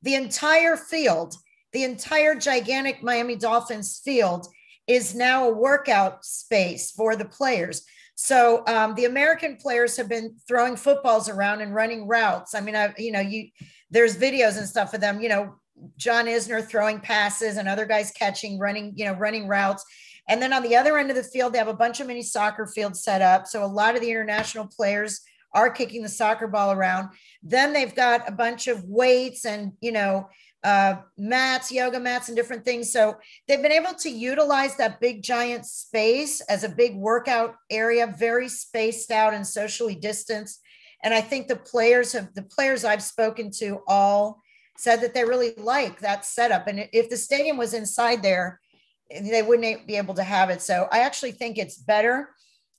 the 0.01 0.15
entire 0.15 0.79
field, 0.79 1.35
the 1.75 1.85
entire 1.85 2.35
gigantic 2.35 3.03
Miami 3.03 3.37
Dolphins 3.37 4.01
field 4.03 4.47
is 4.87 5.15
now 5.15 5.51
a 5.51 5.53
workout 5.53 6.25
space 6.25 6.93
for 6.93 7.15
the 7.15 7.27
players. 7.27 7.85
So 8.17 8.65
um, 8.67 8.95
the 8.95 9.05
American 9.05 9.57
players 9.57 9.97
have 9.99 10.09
been 10.09 10.35
throwing 10.49 10.75
footballs 10.75 11.29
around 11.29 11.61
and 11.61 11.75
running 11.75 12.09
routes. 12.09 12.55
I 12.55 12.61
mean, 12.61 12.75
I, 12.75 12.93
you 12.99 13.13
know, 13.13 13.21
you 13.21 13.49
there's 13.91 14.17
videos 14.17 14.59
and 14.59 14.67
stuff 14.67 14.95
of 14.95 15.01
them, 15.01 15.21
you 15.21 15.29
know, 15.29 15.55
John 15.99 16.25
Isner 16.25 16.67
throwing 16.67 16.99
passes 16.99 17.59
and 17.59 17.69
other 17.69 17.85
guys 17.85 18.11
catching, 18.11 18.59
running, 18.59 18.95
you 18.97 19.05
know, 19.05 19.13
running 19.13 19.47
routes. 19.47 19.85
And 20.29 20.41
then 20.41 20.53
on 20.53 20.63
the 20.63 20.75
other 20.75 20.99
end 20.99 21.11
of 21.11 21.17
the 21.17 21.23
field, 21.23 21.53
they 21.53 21.59
have 21.59 21.69
a 21.69 21.75
bunch 21.75 22.01
of 22.01 22.07
mini 22.07 22.23
soccer 22.23 22.67
fields 22.67 23.05
set 23.05 23.23
up. 23.23 23.47
So 23.47 23.63
a 23.63 23.67
lot 23.67 23.95
of 23.95 24.01
the 24.01 24.11
international 24.11 24.67
players 24.67 25.21
are 25.53 25.71
kicking 25.71 26.03
the 26.03 26.09
soccer 26.09 26.49
ball 26.49 26.73
around. 26.73 27.11
Then 27.43 27.73
they've 27.73 27.95
got 27.95 28.29
a 28.29 28.33
bunch 28.33 28.67
of 28.67 28.83
weights 28.85 29.45
and, 29.45 29.73
you 29.81 29.93
know, 29.93 30.29
uh, 30.67 30.97
mats, 31.17 31.71
yoga 31.71 32.01
mats, 32.01 32.27
and 32.27 32.37
different 32.37 32.65
things. 32.65 32.93
So 32.93 33.17
they've 33.47 33.63
been 33.63 33.71
able 33.71 33.95
to 33.95 34.11
utilize 34.11 34.77
that 34.77 35.01
big 35.01 35.23
giant 35.23 35.65
space 35.65 36.41
as 36.41 36.65
a 36.65 36.69
big 36.69 36.97
workout 36.97 37.55
area, 37.71 38.13
very 38.19 38.49
spaced 38.49 39.13
out 39.13 39.33
and 39.33 39.47
socially 39.47 39.95
distanced. 39.95 40.61
And 41.05 41.15
I 41.15 41.21
think 41.21 41.47
the 41.47 41.55
players 41.55 42.13
have 42.15 42.35
the 42.35 42.43
players 42.43 42.85
I've 42.85 43.05
spoken 43.05 43.53
to 43.59 43.79
all 43.87 44.43
said 44.77 45.03
that 45.03 45.15
they 45.15 45.25
really 45.25 45.55
like 45.57 46.01
that 46.01 46.25
setup. 46.25 46.67
And 46.67 46.89
if 46.93 47.11
the 47.11 47.17
stadium 47.17 47.57
was 47.57 47.73
inside 47.73 48.25
there, 48.25 48.61
they 49.09 49.43
wouldn't 49.43 49.87
be 49.87 49.95
able 49.95 50.15
to 50.15 50.25
have 50.25 50.51
it. 50.51 50.63
So 50.63 50.89
I 50.91 50.99
actually 50.99 51.31
think 51.31 51.59
it's 51.59 51.79
better 51.79 52.31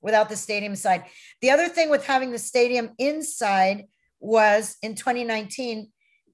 without 0.02 0.28
the 0.28 0.36
stadium 0.36 0.76
side. 0.76 1.06
The 1.42 1.52
other 1.52 1.70
thing 1.70 1.90
with 1.90 2.06
having 2.06 2.32
the 2.32 2.38
stadium 2.38 2.90
inside 2.98 3.86
was 4.20 4.76
in 4.82 4.96
2019, 4.96 5.90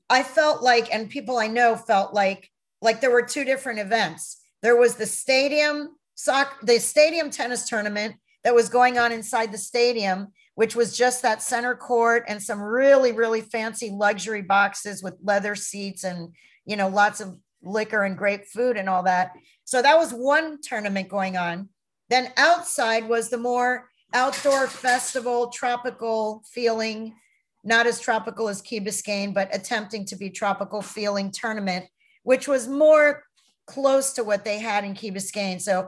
I 0.09 0.23
felt 0.23 0.61
like, 0.61 0.93
and 0.93 1.09
people 1.09 1.37
I 1.37 1.47
know 1.47 1.75
felt 1.75 2.13
like, 2.13 2.49
like 2.81 3.01
there 3.01 3.11
were 3.11 3.23
two 3.23 3.45
different 3.45 3.79
events. 3.79 4.41
There 4.61 4.75
was 4.75 4.95
the 4.95 5.05
stadium 5.05 5.95
soccer, 6.15 6.65
the 6.65 6.79
stadium 6.79 7.29
tennis 7.29 7.67
tournament 7.67 8.15
that 8.43 8.55
was 8.55 8.69
going 8.69 8.97
on 8.97 9.11
inside 9.11 9.51
the 9.51 9.57
stadium, 9.57 10.27
which 10.55 10.75
was 10.75 10.95
just 10.95 11.21
that 11.21 11.41
center 11.41 11.75
court 11.75 12.25
and 12.27 12.41
some 12.41 12.61
really, 12.61 13.11
really 13.11 13.41
fancy 13.41 13.89
luxury 13.89 14.41
boxes 14.41 15.01
with 15.01 15.15
leather 15.23 15.55
seats 15.55 16.03
and, 16.03 16.33
you 16.65 16.75
know, 16.75 16.89
lots 16.89 17.21
of 17.21 17.37
liquor 17.63 18.03
and 18.03 18.17
great 18.17 18.45
food 18.45 18.77
and 18.77 18.89
all 18.89 19.03
that. 19.03 19.31
So 19.63 19.81
that 19.81 19.97
was 19.97 20.11
one 20.11 20.61
tournament 20.61 21.09
going 21.09 21.37
on. 21.37 21.69
Then 22.09 22.31
outside 22.37 23.07
was 23.07 23.29
the 23.29 23.37
more 23.37 23.89
outdoor 24.13 24.67
festival, 24.67 25.47
tropical 25.49 26.43
feeling, 26.45 27.15
not 27.63 27.87
as 27.87 27.99
tropical 27.99 28.47
as 28.49 28.61
Key 28.61 28.79
Biscayne, 28.79 29.33
but 29.33 29.53
attempting 29.55 30.05
to 30.05 30.15
be 30.15 30.29
tropical 30.29 30.81
feeling 30.81 31.31
tournament, 31.31 31.85
which 32.23 32.47
was 32.47 32.67
more 32.67 33.23
close 33.65 34.13
to 34.13 34.23
what 34.23 34.43
they 34.43 34.59
had 34.59 34.83
in 34.83 34.93
Key 34.93 35.11
Biscayne. 35.11 35.61
So 35.61 35.87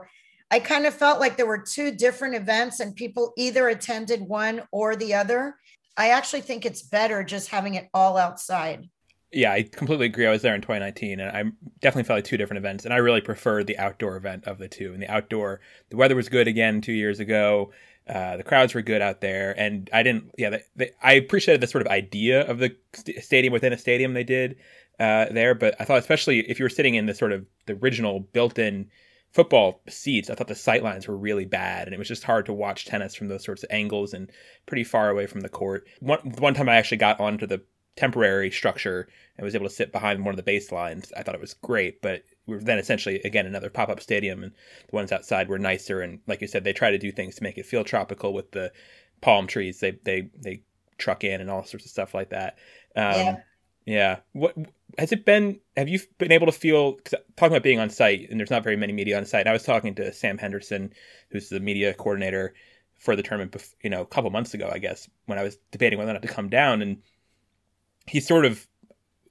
I 0.50 0.60
kind 0.60 0.86
of 0.86 0.94
felt 0.94 1.20
like 1.20 1.36
there 1.36 1.46
were 1.46 1.62
two 1.62 1.90
different 1.90 2.34
events 2.34 2.80
and 2.80 2.94
people 2.94 3.32
either 3.36 3.68
attended 3.68 4.22
one 4.22 4.62
or 4.72 4.96
the 4.96 5.14
other. 5.14 5.56
I 5.96 6.10
actually 6.10 6.42
think 6.42 6.64
it's 6.64 6.82
better 6.82 7.24
just 7.24 7.48
having 7.48 7.74
it 7.74 7.88
all 7.92 8.16
outside 8.16 8.88
yeah, 9.32 9.52
I 9.52 9.62
completely 9.64 10.06
agree. 10.06 10.26
I 10.26 10.30
was 10.30 10.42
there 10.42 10.54
in 10.54 10.60
2019, 10.60 11.20
and 11.20 11.36
I 11.36 11.42
definitely 11.80 12.04
felt 12.04 12.18
like 12.18 12.24
two 12.24 12.36
different 12.36 12.58
events, 12.58 12.84
and 12.84 12.94
I 12.94 12.98
really 12.98 13.20
preferred 13.20 13.66
the 13.66 13.78
outdoor 13.78 14.16
event 14.16 14.44
of 14.46 14.58
the 14.58 14.68
two. 14.68 14.92
And 14.94 15.02
the 15.02 15.10
outdoor, 15.10 15.60
the 15.90 15.96
weather 15.96 16.16
was 16.16 16.28
good 16.28 16.48
again 16.48 16.80
two 16.80 16.92
years 16.92 17.20
ago. 17.20 17.72
Uh, 18.08 18.36
the 18.36 18.44
crowds 18.44 18.72
were 18.72 18.82
good 18.82 19.02
out 19.02 19.20
there, 19.20 19.52
and 19.58 19.90
I 19.92 20.02
didn't. 20.02 20.30
Yeah, 20.38 20.50
the, 20.50 20.62
the, 20.76 20.90
I 21.04 21.14
appreciated 21.14 21.60
the 21.60 21.66
sort 21.66 21.82
of 21.82 21.90
idea 21.90 22.42
of 22.48 22.58
the 22.58 22.76
st- 22.92 23.22
stadium 23.22 23.52
within 23.52 23.72
a 23.72 23.78
stadium 23.78 24.14
they 24.14 24.24
did 24.24 24.56
uh, 25.00 25.26
there, 25.30 25.54
but 25.54 25.74
I 25.80 25.84
thought 25.84 25.98
especially 25.98 26.40
if 26.48 26.58
you 26.58 26.64
were 26.64 26.70
sitting 26.70 26.94
in 26.94 27.06
the 27.06 27.14
sort 27.14 27.32
of 27.32 27.44
the 27.66 27.74
original 27.74 28.20
built-in 28.20 28.90
football 29.32 29.82
seats, 29.88 30.30
I 30.30 30.34
thought 30.34 30.46
the 30.46 30.54
sight 30.54 30.84
lines 30.84 31.08
were 31.08 31.16
really 31.16 31.44
bad, 31.44 31.88
and 31.88 31.94
it 31.94 31.98
was 31.98 32.08
just 32.08 32.22
hard 32.22 32.46
to 32.46 32.52
watch 32.52 32.86
tennis 32.86 33.14
from 33.14 33.26
those 33.28 33.44
sorts 33.44 33.64
of 33.64 33.70
angles 33.72 34.14
and 34.14 34.30
pretty 34.66 34.84
far 34.84 35.10
away 35.10 35.26
from 35.26 35.40
the 35.40 35.48
court. 35.48 35.86
One 36.00 36.20
one 36.38 36.54
time 36.54 36.68
I 36.68 36.76
actually 36.76 36.98
got 36.98 37.18
onto 37.18 37.46
the 37.46 37.62
temporary 37.96 38.50
structure 38.50 39.08
and 39.36 39.44
was 39.44 39.54
able 39.54 39.66
to 39.66 39.74
sit 39.74 39.92
behind 39.92 40.24
one 40.24 40.38
of 40.38 40.44
the 40.44 40.50
baselines. 40.50 41.10
I 41.16 41.22
thought 41.22 41.34
it 41.34 41.40
was 41.40 41.54
great, 41.54 42.00
but 42.02 42.22
we 42.46 42.54
were 42.54 42.62
then 42.62 42.78
essentially 42.78 43.20
again 43.22 43.46
another 43.46 43.70
pop 43.70 43.88
up 43.88 44.00
stadium, 44.00 44.42
and 44.42 44.52
the 44.88 44.96
ones 44.96 45.12
outside 45.12 45.48
were 45.48 45.58
nicer. 45.58 46.00
And 46.00 46.20
like 46.26 46.40
you 46.40 46.46
said, 46.48 46.64
they 46.64 46.72
try 46.72 46.90
to 46.90 46.98
do 46.98 47.12
things 47.12 47.36
to 47.36 47.42
make 47.42 47.58
it 47.58 47.66
feel 47.66 47.84
tropical 47.84 48.32
with 48.32 48.52
the 48.52 48.72
palm 49.20 49.46
trees. 49.46 49.80
They 49.80 49.98
they 50.04 50.30
they 50.38 50.62
truck 50.98 51.24
in 51.24 51.40
and 51.40 51.50
all 51.50 51.64
sorts 51.64 51.84
of 51.84 51.90
stuff 51.90 52.14
like 52.14 52.30
that. 52.30 52.58
Um, 52.94 53.14
yeah. 53.14 53.36
Yeah. 53.86 54.16
What 54.32 54.56
has 54.98 55.12
it 55.12 55.24
been? 55.24 55.60
Have 55.76 55.88
you 55.88 56.00
been 56.18 56.32
able 56.32 56.46
to 56.46 56.52
feel? 56.52 56.94
Cause 56.94 57.14
talking 57.36 57.54
about 57.54 57.62
being 57.62 57.78
on 57.78 57.88
site, 57.88 58.28
and 58.28 58.38
there's 58.38 58.50
not 58.50 58.64
very 58.64 58.76
many 58.76 58.92
media 58.92 59.16
on 59.16 59.24
site. 59.24 59.46
I 59.46 59.52
was 59.52 59.62
talking 59.62 59.94
to 59.94 60.12
Sam 60.12 60.38
Henderson, 60.38 60.92
who's 61.30 61.48
the 61.48 61.60
media 61.60 61.94
coordinator 61.94 62.52
for 62.98 63.14
the 63.14 63.22
tournament, 63.22 63.56
you 63.82 63.90
know, 63.90 64.00
a 64.00 64.06
couple 64.06 64.30
months 64.30 64.54
ago, 64.54 64.70
I 64.72 64.78
guess, 64.78 65.08
when 65.26 65.38
I 65.38 65.42
was 65.42 65.58
debating 65.70 65.98
whether 65.98 66.10
or 66.10 66.14
not 66.14 66.22
to 66.22 66.28
come 66.28 66.48
down, 66.48 66.82
and 66.82 67.02
he 68.06 68.20
sort 68.20 68.44
of 68.44 68.66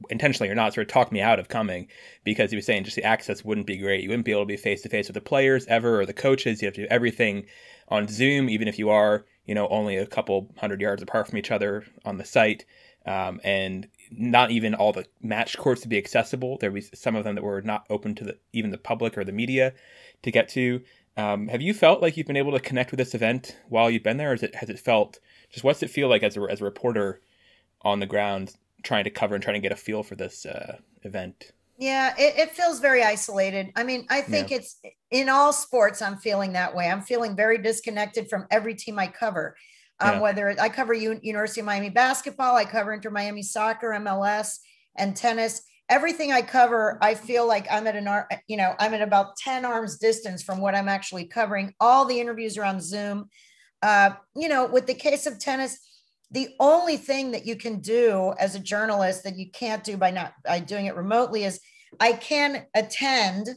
intentionally 0.10 0.50
or 0.50 0.55
not 0.55 0.74
sort 0.74 0.88
of 0.88 0.94
talked 0.94 1.12
me 1.12 1.22
out 1.22 1.39
of 1.39 1.48
coming 1.48 1.88
because 2.24 2.50
he 2.50 2.55
was 2.55 2.65
saying 2.65 2.84
just 2.84 2.96
the 2.96 3.03
access 3.03 3.44
wouldn't 3.44 3.67
be 3.67 3.77
great. 3.77 4.03
You 4.03 4.10
wouldn't 4.10 4.25
be 4.25 4.32
able 4.32 4.41
to 4.41 4.48
be 4.48 4.58
face 4.58 4.82
to 4.82 4.89
face 4.89 5.08
with 5.08 5.15
the 5.15 5.22
players 5.22 5.65
ever 5.67 6.00
or 6.00 6.05
the 6.05 6.13
coaches. 6.13 6.62
You 6.62 6.67
have 6.67 6.75
to 6.75 6.84
do 6.84 6.88
everything 6.89 7.46
on 7.88 8.08
Zoom, 8.08 8.50
even 8.50 8.67
if 8.67 8.77
you 8.77 8.89
are, 8.89 9.25
you 9.46 9.55
know, 9.55 9.67
only 9.70 9.98
a 9.98 10.05
couple 10.05 10.51
hundred 10.58 10.82
yards 10.82 11.01
apart 11.01 11.27
from 11.27 11.38
each 11.38 11.51
other 11.51 11.86
on 12.03 12.17
the 12.17 12.25
site. 12.25 12.65
Um, 13.05 13.39
and 13.44 13.88
not 14.10 14.50
even 14.50 14.74
all 14.74 14.91
the 14.91 15.05
match 15.22 15.58
courts 15.58 15.82
to 15.82 15.88
be 15.88 15.98
accessible. 15.98 16.58
There 16.60 16.72
was 16.72 16.89
some 16.96 17.15
of 17.15 17.24
them 17.24 17.36
that 17.36 17.44
were 17.44 17.62
not 17.62 17.86
open 17.89 18.15
to 18.15 18.24
the, 18.24 18.38
even 18.51 18.72
the 18.72 18.79
public 18.79 19.15
or 19.15 19.24
the 19.24 19.32
media 19.32 19.74
to 20.24 20.32
get 20.32 20.50
to. 20.50 20.82
Um, 21.15 21.48
have 21.48 21.62
you 21.62 21.74
felt 21.74 22.01
like 22.01 22.17
you've 22.17 22.25
been 22.25 22.36
able 22.36 22.51
to 22.53 22.60
connect 22.60 22.89
with 22.89 22.98
this 22.98 23.13
event 23.13 23.58
while 23.70 23.91
you've 23.91 24.03
been 24.03 24.17
there? 24.17 24.32
Or 24.32 24.34
has 24.34 24.41
it, 24.41 24.55
has 24.55 24.70
it 24.70 24.79
felt 24.79 25.20
just 25.51 25.63
what's 25.63 25.84
it 25.84 25.91
feel 25.91 26.10
like 26.10 26.24
as 26.24 26.36
a, 26.36 26.41
as 26.41 26.62
a 26.62 26.65
reporter 26.65 27.22
on 27.82 28.00
the 28.00 28.08
ground 28.08 28.55
trying 28.86 29.04
to 29.04 29.10
cover 29.10 29.36
and 29.36 29.44
trying 29.44 29.56
to 29.56 29.60
get 29.60 29.72
a 29.72 29.75
feel 29.75 30.04
for 30.04 30.15
this 30.15 30.46
uh, 30.46 30.77
event? 31.04 31.51
Yeah, 31.77 32.13
it, 32.18 32.38
it, 32.38 32.51
feels 32.51 32.80
very 32.80 33.04
isolated. 33.04 33.72
I 33.75 33.84
mean, 33.84 34.06
I 34.10 34.22
think 34.22 34.50
yeah. 34.50 34.58
it's 34.58 34.80
in 35.12 35.27
all 35.27 35.51
sports, 35.51 36.01
I'm 36.01 36.15
feeling 36.18 36.54
that 36.54 36.74
way. 36.74 36.89
I'm 36.89 37.01
feeling 37.01 37.36
very 37.36 37.58
disconnected 37.58 38.30
from 38.30 38.48
every 38.50 38.75
team 38.75 38.98
I 38.98 39.08
cover. 39.08 39.58
Um, 40.00 40.15
yeah. 40.15 40.22
Whether 40.22 40.56
I 40.60 40.70
cover 40.70 40.94
U- 40.94 41.20
University 41.22 41.60
of 41.60 41.65
Miami 41.65 41.89
basketball, 41.89 42.56
I 42.56 42.63
cover 42.63 42.94
Inter 42.94 43.10
Miami 43.10 43.44
soccer, 43.44 43.89
MLS, 43.89 44.60
and 44.96 45.18
tennis. 45.18 45.63
Everything 45.89 46.32
I 46.32 46.42
cover, 46.42 46.98
I 47.01 47.13
feel 47.13 47.46
like 47.46 47.68
I'm 47.70 47.88
at 47.88 47.96
an, 47.98 48.08
you 48.48 48.56
know, 48.56 48.74
I'm 48.80 48.94
at 48.94 49.01
about 49.01 49.36
10 49.38 49.65
arms 49.65 49.98
distance 49.98 50.44
from 50.44 50.62
what 50.62 50.75
I'm 50.75 50.89
actually 50.89 51.25
covering. 51.25 51.74
All 51.82 52.06
the 52.06 52.20
interviews 52.20 52.58
are 52.58 52.63
on 52.63 52.80
Zoom. 52.80 53.30
Uh, 53.82 54.12
you 54.36 54.48
know, 54.48 54.65
with 54.65 54.88
the 54.88 54.94
case 54.94 55.27
of 55.27 55.39
tennis, 55.39 55.77
the 56.36 56.50
only 56.60 56.98
thing 56.98 57.32
that 57.32 57.46
you 57.46 57.56
can 57.56 57.80
do 57.80 58.34
as 58.38 58.56
a 58.56 58.60
journalist 58.60 59.24
that 59.24 59.38
you 59.38 59.50
can't 59.51 59.86
do 59.86 59.96
by 59.96 60.12
not 60.12 60.34
by 60.44 60.60
doing 60.60 60.86
it 60.86 60.96
remotely 60.96 61.46
is 61.46 61.62
I 61.98 62.12
can 62.12 62.65
attend 62.75 63.48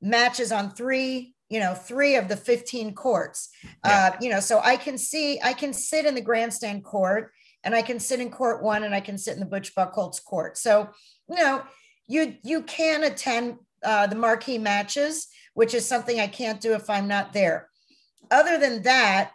matches 0.00 0.50
on 0.50 0.70
three, 0.70 1.34
you 1.50 1.60
know, 1.60 1.74
three 1.74 2.16
of 2.16 2.28
the 2.28 2.36
15 2.38 2.94
courts. 2.94 3.50
Yeah. 3.84 4.12
Uh, 4.14 4.16
you 4.22 4.30
know, 4.30 4.40
so 4.40 4.62
I 4.64 4.76
can 4.76 4.96
see, 4.96 5.40
I 5.42 5.52
can 5.52 5.74
sit 5.74 6.06
in 6.06 6.14
the 6.14 6.22
grandstand 6.22 6.84
court 6.84 7.32
and 7.64 7.74
I 7.74 7.82
can 7.82 8.00
sit 8.00 8.18
in 8.18 8.30
court 8.30 8.62
one 8.62 8.84
and 8.84 8.94
I 8.94 9.00
can 9.00 9.18
sit 9.18 9.34
in 9.34 9.40
the 9.40 9.44
Butch 9.44 9.74
Buchholz 9.74 10.24
court. 10.24 10.56
So, 10.56 10.88
you 11.28 11.36
know, 11.36 11.62
you 12.08 12.36
you 12.42 12.62
can 12.62 13.04
attend 13.04 13.58
uh, 13.84 14.06
the 14.06 14.16
marquee 14.16 14.56
matches, 14.56 15.28
which 15.52 15.74
is 15.74 15.86
something 15.86 16.18
I 16.18 16.28
can't 16.28 16.62
do 16.62 16.72
if 16.72 16.88
I'm 16.88 17.08
not 17.08 17.34
there. 17.34 17.68
Other 18.30 18.56
than 18.56 18.84
that, 18.84 19.32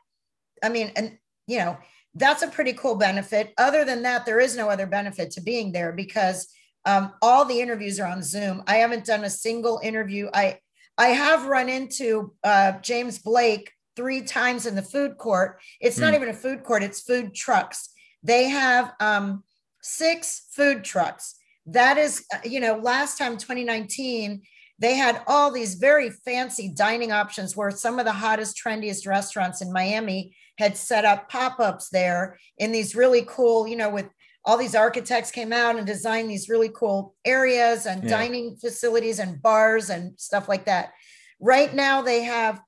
I 0.64 0.70
mean, 0.70 0.92
and 0.96 1.20
you 1.46 1.60
know, 1.60 1.78
that's 2.18 2.42
a 2.42 2.48
pretty 2.48 2.74
cool 2.74 2.96
benefit. 2.96 3.54
Other 3.58 3.86
than 3.86 4.02
that, 4.04 4.26
there 4.26 4.40
is 4.40 4.58
no 4.58 4.70
other 4.70 4.88
benefit 4.88 5.32
to 5.32 5.42
being 5.42 5.72
there 5.72 5.92
because 5.92 6.48
um, 6.86 7.14
all 7.22 7.46
the 7.46 7.60
interviews 7.60 8.00
are 8.00 8.08
on 8.08 8.24
Zoom. 8.24 8.64
I 8.68 8.78
haven't 8.78 9.06
done 9.06 9.24
a 9.24 9.30
single 9.30 9.80
interview. 9.84 10.30
I 10.34 10.60
I 10.98 11.10
have 11.10 11.46
run 11.46 11.70
into 11.70 12.34
uh, 12.44 12.74
James 12.80 13.20
Blake 13.20 13.72
three 13.96 14.22
times 14.22 14.66
in 14.66 14.74
the 14.74 14.82
food 14.82 15.18
court. 15.18 15.60
It's 15.80 15.98
mm. 15.98 16.02
not 16.02 16.10
hmm. 16.10 16.16
even 16.16 16.30
a 16.30 16.34
food 16.34 16.64
court; 16.64 16.84
it's 16.84 17.02
food 17.02 17.36
trucks. 17.36 17.90
They 18.24 18.46
have 18.50 18.94
um, 19.00 19.44
six 19.82 20.48
food 20.52 20.84
trucks. 20.84 21.36
That 21.68 21.98
is, 21.98 22.26
uh, 22.34 22.40
you 22.44 22.60
know, 22.60 22.78
last 22.78 23.18
time 23.18 23.38
2019 23.38 24.42
they 24.80 24.96
had 24.96 25.22
all 25.28 25.52
these 25.52 25.76
very 25.76 26.10
fancy 26.10 26.70
dining 26.70 27.12
options 27.12 27.56
where 27.56 27.72
some 27.72 28.00
of 28.00 28.06
the 28.06 28.12
hottest, 28.12 28.60
trendiest 28.64 29.08
restaurants 29.08 29.62
in 29.62 29.74
Miami 29.74 30.36
had 30.60 30.78
set 30.78 31.06
up 31.06 31.30
pop-ups 31.30 31.90
there 31.90 32.38
in 32.58 32.72
these 32.72 32.96
really 32.96 33.26
cool, 33.28 33.68
you 33.68 33.76
know, 33.76 33.90
with 33.90 34.08
all 34.46 34.58
these 34.58 34.76
architects 34.76 35.32
came 35.32 35.52
out 35.52 35.76
and 35.76 35.86
designed 35.86 36.30
these 36.30 36.48
really 36.48 36.70
cool 36.70 37.16
areas 37.26 37.86
and 37.86 38.04
yeah. 38.04 38.10
dining 38.10 38.56
facilities 38.56 39.20
and 39.20 39.42
bars 39.42 39.90
and 39.90 40.18
stuff 40.20 40.48
like 40.48 40.66
that. 40.66 40.92
Right 41.40 41.74
now 41.74 42.02
they 42.02 42.24
have 42.24 42.62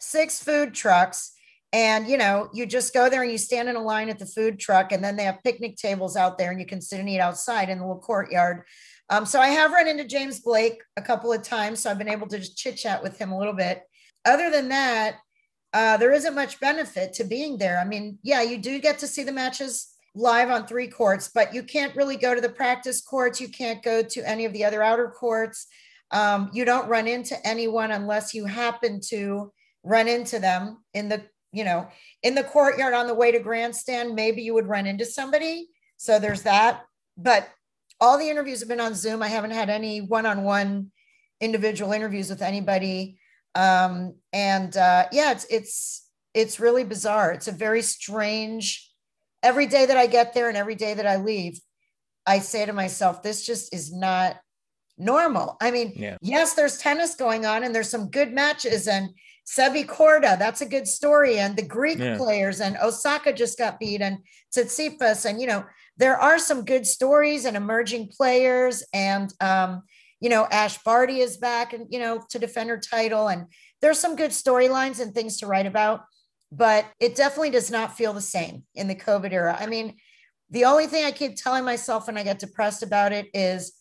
six 0.00 0.42
food 0.42 0.74
trucks 0.74 1.32
and 1.72 2.08
you 2.08 2.16
know 2.16 2.48
you 2.52 2.66
just 2.66 2.92
go 2.92 3.08
there 3.08 3.22
and 3.22 3.30
you 3.30 3.38
stand 3.38 3.68
in 3.68 3.76
a 3.76 3.82
line 3.82 4.08
at 4.08 4.18
the 4.18 4.26
food 4.26 4.58
truck 4.58 4.92
and 4.92 5.04
then 5.04 5.16
they 5.16 5.22
have 5.22 5.42
picnic 5.44 5.76
tables 5.76 6.16
out 6.16 6.36
there 6.36 6.50
and 6.50 6.58
you 6.58 6.66
can 6.66 6.80
sit 6.80 6.98
and 6.98 7.08
eat 7.08 7.20
outside 7.20 7.68
in 7.68 7.78
the 7.78 7.86
little 7.86 8.00
courtyard 8.00 8.62
um, 9.10 9.26
so 9.26 9.40
i 9.40 9.48
have 9.48 9.72
run 9.72 9.88
into 9.88 10.04
james 10.04 10.40
blake 10.40 10.82
a 10.96 11.02
couple 11.02 11.32
of 11.32 11.42
times 11.42 11.80
so 11.80 11.90
i've 11.90 11.98
been 11.98 12.08
able 12.08 12.26
to 12.26 12.38
just 12.38 12.56
chit 12.56 12.76
chat 12.76 13.02
with 13.02 13.18
him 13.18 13.32
a 13.32 13.38
little 13.38 13.52
bit 13.52 13.82
other 14.24 14.50
than 14.50 14.68
that 14.68 15.16
uh, 15.72 15.96
there 15.96 16.12
isn't 16.12 16.34
much 16.34 16.58
benefit 16.60 17.12
to 17.14 17.24
being 17.24 17.56
there. 17.56 17.78
I 17.78 17.84
mean, 17.84 18.18
yeah, 18.22 18.42
you 18.42 18.58
do 18.58 18.80
get 18.80 18.98
to 19.00 19.06
see 19.06 19.22
the 19.22 19.32
matches 19.32 19.94
live 20.14 20.50
on 20.50 20.66
three 20.66 20.88
courts, 20.88 21.30
but 21.32 21.54
you 21.54 21.62
can't 21.62 21.94
really 21.94 22.16
go 22.16 22.34
to 22.34 22.40
the 22.40 22.48
practice 22.48 23.00
courts. 23.00 23.40
You 23.40 23.48
can't 23.48 23.82
go 23.82 24.02
to 24.02 24.28
any 24.28 24.44
of 24.44 24.52
the 24.52 24.64
other 24.64 24.82
outer 24.82 25.08
courts. 25.08 25.68
Um, 26.10 26.50
you 26.52 26.64
don't 26.64 26.88
run 26.88 27.06
into 27.06 27.36
anyone 27.46 27.92
unless 27.92 28.34
you 28.34 28.46
happen 28.46 29.00
to 29.08 29.52
run 29.84 30.08
into 30.08 30.40
them 30.40 30.82
in 30.92 31.08
the, 31.08 31.22
you 31.52 31.62
know, 31.62 31.86
in 32.24 32.34
the 32.34 32.42
courtyard 32.42 32.92
on 32.92 33.06
the 33.06 33.14
way 33.14 33.30
to 33.30 33.38
grandstand. 33.38 34.16
Maybe 34.16 34.42
you 34.42 34.54
would 34.54 34.66
run 34.66 34.86
into 34.86 35.04
somebody. 35.04 35.68
So 35.98 36.18
there's 36.18 36.42
that. 36.42 36.82
But 37.16 37.48
all 38.00 38.18
the 38.18 38.28
interviews 38.28 38.60
have 38.60 38.68
been 38.68 38.80
on 38.80 38.94
Zoom. 38.94 39.22
I 39.22 39.28
haven't 39.28 39.50
had 39.50 39.70
any 39.70 40.00
one-on-one 40.00 40.90
individual 41.40 41.92
interviews 41.92 42.30
with 42.30 42.42
anybody. 42.42 43.18
Um, 43.54 44.14
and 44.32 44.76
uh, 44.76 45.06
yeah, 45.12 45.32
it's 45.32 45.46
it's 45.50 46.08
it's 46.34 46.60
really 46.60 46.84
bizarre. 46.84 47.32
It's 47.32 47.48
a 47.48 47.52
very 47.52 47.82
strange. 47.82 48.88
Every 49.42 49.66
day 49.66 49.86
that 49.86 49.96
I 49.96 50.06
get 50.06 50.34
there 50.34 50.48
and 50.48 50.56
every 50.56 50.74
day 50.74 50.94
that 50.94 51.06
I 51.06 51.16
leave, 51.16 51.60
I 52.26 52.40
say 52.40 52.66
to 52.66 52.72
myself, 52.72 53.22
this 53.22 53.44
just 53.44 53.74
is 53.74 53.92
not 53.92 54.36
normal. 54.98 55.56
I 55.60 55.70
mean, 55.70 55.94
yeah. 55.96 56.18
yes, 56.20 56.54
there's 56.54 56.76
tennis 56.76 57.14
going 57.14 57.46
on 57.46 57.64
and 57.64 57.74
there's 57.74 57.88
some 57.88 58.10
good 58.10 58.32
matches 58.32 58.86
and 58.86 59.10
Sebi 59.50 59.84
Korda, 59.84 60.38
that's 60.38 60.60
a 60.60 60.66
good 60.66 60.86
story. 60.86 61.38
And 61.38 61.56
the 61.56 61.62
Greek 61.62 61.98
yeah. 61.98 62.16
players 62.16 62.60
and 62.60 62.76
Osaka 62.80 63.32
just 63.32 63.58
got 63.58 63.80
beat 63.80 64.00
and 64.00 64.18
Tsitsipas. 64.54 65.28
And, 65.28 65.40
you 65.40 65.46
know, 65.48 65.64
there 66.00 66.18
are 66.18 66.38
some 66.38 66.64
good 66.64 66.86
stories 66.86 67.44
and 67.44 67.58
emerging 67.58 68.08
players. 68.08 68.82
And, 68.94 69.32
um, 69.40 69.82
you 70.18 70.30
know, 70.30 70.46
Ash 70.50 70.82
Barty 70.82 71.20
is 71.20 71.36
back 71.36 71.74
and, 71.74 71.86
you 71.90 71.98
know, 71.98 72.24
to 72.30 72.38
defend 72.38 72.70
her 72.70 72.78
title. 72.78 73.28
And 73.28 73.46
there's 73.82 73.98
some 73.98 74.16
good 74.16 74.30
storylines 74.30 74.98
and 74.98 75.14
things 75.14 75.36
to 75.38 75.46
write 75.46 75.66
about. 75.66 76.00
But 76.50 76.86
it 77.00 77.16
definitely 77.16 77.50
does 77.50 77.70
not 77.70 77.96
feel 77.96 78.14
the 78.14 78.20
same 78.22 78.64
in 78.74 78.88
the 78.88 78.94
COVID 78.94 79.30
era. 79.30 79.56
I 79.60 79.66
mean, 79.66 79.96
the 80.48 80.64
only 80.64 80.86
thing 80.86 81.04
I 81.04 81.12
keep 81.12 81.36
telling 81.36 81.64
myself 81.64 82.06
when 82.06 82.16
I 82.16 82.24
get 82.24 82.38
depressed 82.38 82.82
about 82.82 83.12
it 83.12 83.28
is 83.34 83.72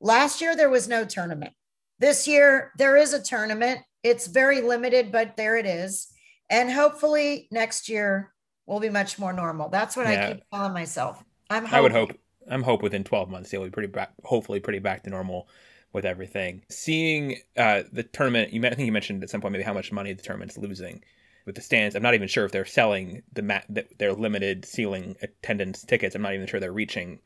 last 0.00 0.40
year 0.40 0.56
there 0.56 0.68
was 0.68 0.88
no 0.88 1.04
tournament. 1.04 1.54
This 2.00 2.26
year 2.26 2.72
there 2.76 2.96
is 2.96 3.12
a 3.12 3.22
tournament. 3.22 3.80
It's 4.02 4.26
very 4.26 4.62
limited, 4.62 5.12
but 5.12 5.36
there 5.36 5.56
it 5.56 5.64
is. 5.64 6.08
And 6.50 6.72
hopefully 6.72 7.46
next 7.52 7.88
year 7.88 8.34
will 8.66 8.80
be 8.80 8.90
much 8.90 9.18
more 9.18 9.32
normal. 9.32 9.68
That's 9.68 9.96
what 9.96 10.08
yeah. 10.08 10.26
I 10.26 10.32
keep 10.32 10.42
telling 10.52 10.74
myself. 10.74 11.22
I'm 11.50 11.64
hoping. 11.64 11.78
I 11.78 11.80
would 11.80 11.92
hope 11.92 12.12
I'm 12.50 12.62
hope 12.62 12.82
within 12.82 13.04
12 13.04 13.28
months 13.30 13.50
they'll 13.50 13.64
be 13.64 13.70
pretty 13.70 13.88
back, 13.88 14.12
hopefully 14.24 14.60
pretty 14.60 14.78
back 14.78 15.04
to 15.04 15.10
normal 15.10 15.48
with 15.92 16.04
everything. 16.04 16.62
Seeing 16.68 17.38
uh, 17.56 17.82
the 17.92 18.02
tournament, 18.02 18.52
you 18.52 18.64
I 18.64 18.70
think 18.70 18.86
you 18.86 18.92
mentioned 18.92 19.22
at 19.22 19.30
some 19.30 19.40
point 19.40 19.52
maybe 19.52 19.64
how 19.64 19.74
much 19.74 19.92
money 19.92 20.12
the 20.12 20.22
tournament's 20.22 20.58
losing 20.58 21.02
with 21.46 21.54
the 21.54 21.62
stands. 21.62 21.94
I'm 21.94 22.02
not 22.02 22.14
even 22.14 22.28
sure 22.28 22.44
if 22.44 22.52
they're 22.52 22.64
selling 22.64 23.22
the 23.32 23.42
mat 23.42 23.66
their 23.98 24.12
limited 24.12 24.64
ceiling 24.64 25.16
attendance 25.22 25.82
tickets. 25.82 26.14
I'm 26.14 26.22
not 26.22 26.34
even 26.34 26.46
sure 26.46 26.60
they're 26.60 26.72
reaching 26.72 27.20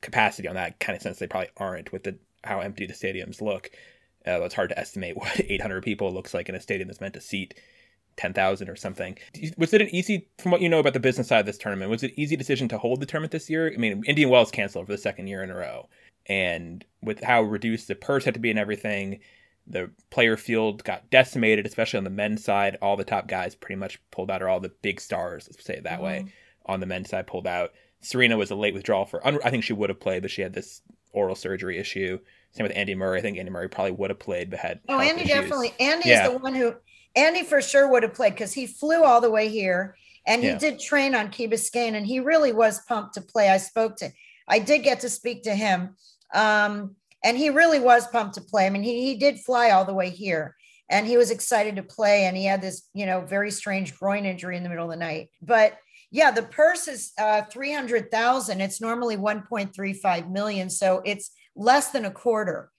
capacity 0.00 0.48
on 0.48 0.54
that 0.56 0.80
kind 0.80 0.96
of 0.96 1.02
sense. 1.02 1.18
They 1.18 1.26
probably 1.26 1.50
aren't 1.56 1.92
with 1.92 2.04
the 2.04 2.18
how 2.42 2.60
empty 2.60 2.86
the 2.86 2.92
stadiums 2.92 3.40
look. 3.40 3.70
Uh, 4.26 4.42
it's 4.42 4.54
hard 4.54 4.70
to 4.70 4.78
estimate 4.78 5.16
what 5.16 5.40
800 5.40 5.82
people 5.82 6.12
looks 6.12 6.34
like 6.34 6.48
in 6.48 6.54
a 6.54 6.60
stadium 6.60 6.88
that's 6.88 7.00
meant 7.00 7.14
to 7.14 7.20
seat 7.20 7.54
10,000 8.16 8.68
or 8.68 8.76
something. 8.76 9.18
Was 9.56 9.72
it 9.72 9.82
an 9.82 9.94
easy, 9.94 10.28
from 10.38 10.52
what 10.52 10.60
you 10.60 10.68
know 10.68 10.78
about 10.78 10.92
the 10.92 11.00
business 11.00 11.28
side 11.28 11.40
of 11.40 11.46
this 11.46 11.58
tournament, 11.58 11.90
was 11.90 12.02
it 12.02 12.12
an 12.12 12.20
easy 12.20 12.36
decision 12.36 12.68
to 12.68 12.78
hold 12.78 13.00
the 13.00 13.06
tournament 13.06 13.32
this 13.32 13.50
year? 13.50 13.72
I 13.72 13.76
mean, 13.76 14.02
Indian 14.06 14.30
Wells 14.30 14.50
canceled 14.50 14.86
for 14.86 14.92
the 14.92 14.98
second 14.98 15.26
year 15.26 15.42
in 15.42 15.50
a 15.50 15.56
row. 15.56 15.88
And 16.26 16.84
with 17.02 17.22
how 17.22 17.42
reduced 17.42 17.88
the 17.88 17.94
purse 17.94 18.24
had 18.24 18.34
to 18.34 18.40
be 18.40 18.50
and 18.50 18.58
everything, 18.58 19.20
the 19.66 19.90
player 20.10 20.36
field 20.36 20.84
got 20.84 21.10
decimated, 21.10 21.66
especially 21.66 21.98
on 21.98 22.04
the 22.04 22.10
men's 22.10 22.44
side. 22.44 22.76
All 22.80 22.96
the 22.96 23.04
top 23.04 23.28
guys 23.28 23.54
pretty 23.54 23.76
much 23.76 24.00
pulled 24.10 24.30
out, 24.30 24.42
or 24.42 24.48
all 24.48 24.60
the 24.60 24.72
big 24.82 25.00
stars, 25.00 25.48
let's 25.50 25.64
say 25.64 25.74
it 25.74 25.84
that 25.84 25.94
mm-hmm. 25.94 26.04
way, 26.04 26.32
on 26.66 26.80
the 26.80 26.86
men's 26.86 27.10
side 27.10 27.26
pulled 27.26 27.46
out. 27.46 27.72
Serena 28.00 28.36
was 28.36 28.50
a 28.50 28.54
late 28.54 28.74
withdrawal 28.74 29.06
for, 29.06 29.26
I 29.26 29.50
think 29.50 29.64
she 29.64 29.72
would 29.72 29.88
have 29.88 30.00
played, 30.00 30.22
but 30.22 30.30
she 30.30 30.42
had 30.42 30.52
this 30.52 30.82
oral 31.12 31.34
surgery 31.34 31.78
issue. 31.78 32.18
Same 32.52 32.64
with 32.64 32.76
Andy 32.76 32.94
Murray. 32.94 33.18
I 33.18 33.22
think 33.22 33.38
Andy 33.38 33.50
Murray 33.50 33.68
probably 33.68 33.92
would 33.92 34.10
have 34.10 34.18
played, 34.18 34.50
but 34.50 34.58
had. 34.58 34.80
Oh, 34.88 35.00
Andy 35.00 35.22
issues. 35.22 35.34
definitely. 35.34 35.74
Andy 35.80 36.10
yeah. 36.10 36.26
is 36.26 36.32
the 36.32 36.38
one 36.38 36.54
who, 36.54 36.74
Andy 37.16 37.42
for 37.42 37.60
sure 37.60 37.88
would 37.88 38.02
have 38.02 38.14
played 38.14 38.34
because 38.34 38.52
he 38.52 38.66
flew 38.66 39.02
all 39.04 39.20
the 39.20 39.30
way 39.30 39.48
here 39.48 39.96
and 40.26 40.42
he 40.42 40.48
yeah. 40.48 40.58
did 40.58 40.80
train 40.80 41.14
on 41.14 41.30
Key 41.30 41.48
Biscayne 41.48 41.94
and 41.94 42.06
he 42.06 42.20
really 42.20 42.52
was 42.52 42.80
pumped 42.86 43.14
to 43.14 43.20
play. 43.20 43.48
I 43.48 43.58
spoke 43.58 43.96
to, 43.96 44.10
I 44.48 44.58
did 44.58 44.82
get 44.82 45.00
to 45.00 45.08
speak 45.08 45.42
to 45.44 45.54
him. 45.54 45.96
Um, 46.32 46.96
and 47.22 47.38
he 47.38 47.50
really 47.50 47.80
was 47.80 48.06
pumped 48.08 48.34
to 48.34 48.40
play. 48.40 48.66
I 48.66 48.70
mean, 48.70 48.82
he, 48.82 49.04
he 49.04 49.16
did 49.16 49.38
fly 49.38 49.70
all 49.70 49.84
the 49.84 49.94
way 49.94 50.10
here 50.10 50.56
and 50.90 51.06
he 51.06 51.16
was 51.16 51.30
excited 51.30 51.76
to 51.76 51.82
play. 51.82 52.24
And 52.24 52.36
he 52.36 52.44
had 52.44 52.60
this, 52.60 52.88
you 52.94 53.06
know, 53.06 53.20
very 53.20 53.50
strange 53.50 53.96
groin 53.98 54.24
injury 54.24 54.56
in 54.56 54.62
the 54.62 54.68
middle 54.68 54.84
of 54.84 54.90
the 54.90 54.96
night. 54.96 55.30
But 55.40 55.78
yeah, 56.10 56.30
the 56.30 56.42
purse 56.42 56.88
is 56.88 57.12
uh, 57.18 57.42
300,000. 57.42 58.60
It's 58.60 58.80
normally 58.80 59.16
1.35 59.16 60.30
million. 60.30 60.70
So 60.70 61.02
it's 61.04 61.30
less 61.56 61.90
than 61.90 62.04
a 62.04 62.10
quarter. 62.10 62.70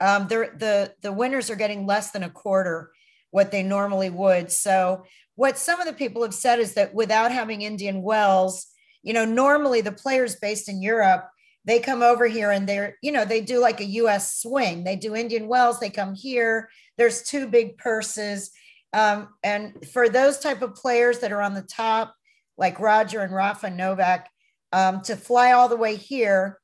Um, 0.00 0.26
the, 0.26 0.92
the 1.00 1.12
winners 1.12 1.48
are 1.48 1.56
getting 1.56 1.86
less 1.86 2.10
than 2.10 2.24
a 2.24 2.30
quarter 2.30 2.90
what 3.32 3.50
they 3.50 3.64
normally 3.64 4.10
would. 4.10 4.52
So 4.52 5.04
what 5.34 5.58
some 5.58 5.80
of 5.80 5.86
the 5.86 5.92
people 5.92 6.22
have 6.22 6.34
said 6.34 6.60
is 6.60 6.74
that 6.74 6.94
without 6.94 7.32
having 7.32 7.62
Indian 7.62 8.02
Wells, 8.02 8.66
you 9.02 9.12
know, 9.12 9.24
normally 9.24 9.80
the 9.80 9.90
players 9.90 10.36
based 10.36 10.68
in 10.68 10.82
Europe, 10.82 11.28
they 11.64 11.80
come 11.80 12.02
over 12.02 12.26
here 12.26 12.50
and 12.50 12.68
they're, 12.68 12.98
you 13.02 13.10
know, 13.10 13.24
they 13.24 13.40
do 13.40 13.58
like 13.58 13.80
a 13.80 13.86
US 13.86 14.36
swing. 14.36 14.84
They 14.84 14.96
do 14.96 15.16
Indian 15.16 15.48
Wells, 15.48 15.80
they 15.80 15.90
come 15.90 16.14
here. 16.14 16.68
There's 16.98 17.22
two 17.22 17.48
big 17.48 17.78
purses. 17.78 18.50
Um, 18.92 19.28
and 19.42 19.86
for 19.92 20.08
those 20.08 20.38
type 20.38 20.60
of 20.60 20.74
players 20.74 21.20
that 21.20 21.32
are 21.32 21.40
on 21.40 21.54
the 21.54 21.62
top, 21.62 22.14
like 22.58 22.78
Roger 22.78 23.20
and 23.20 23.34
Rafa 23.34 23.70
Novak, 23.70 24.28
um, 24.72 25.00
to 25.02 25.16
fly 25.16 25.52
all 25.52 25.68
the 25.68 25.76
way 25.76 25.96
here 25.96 26.58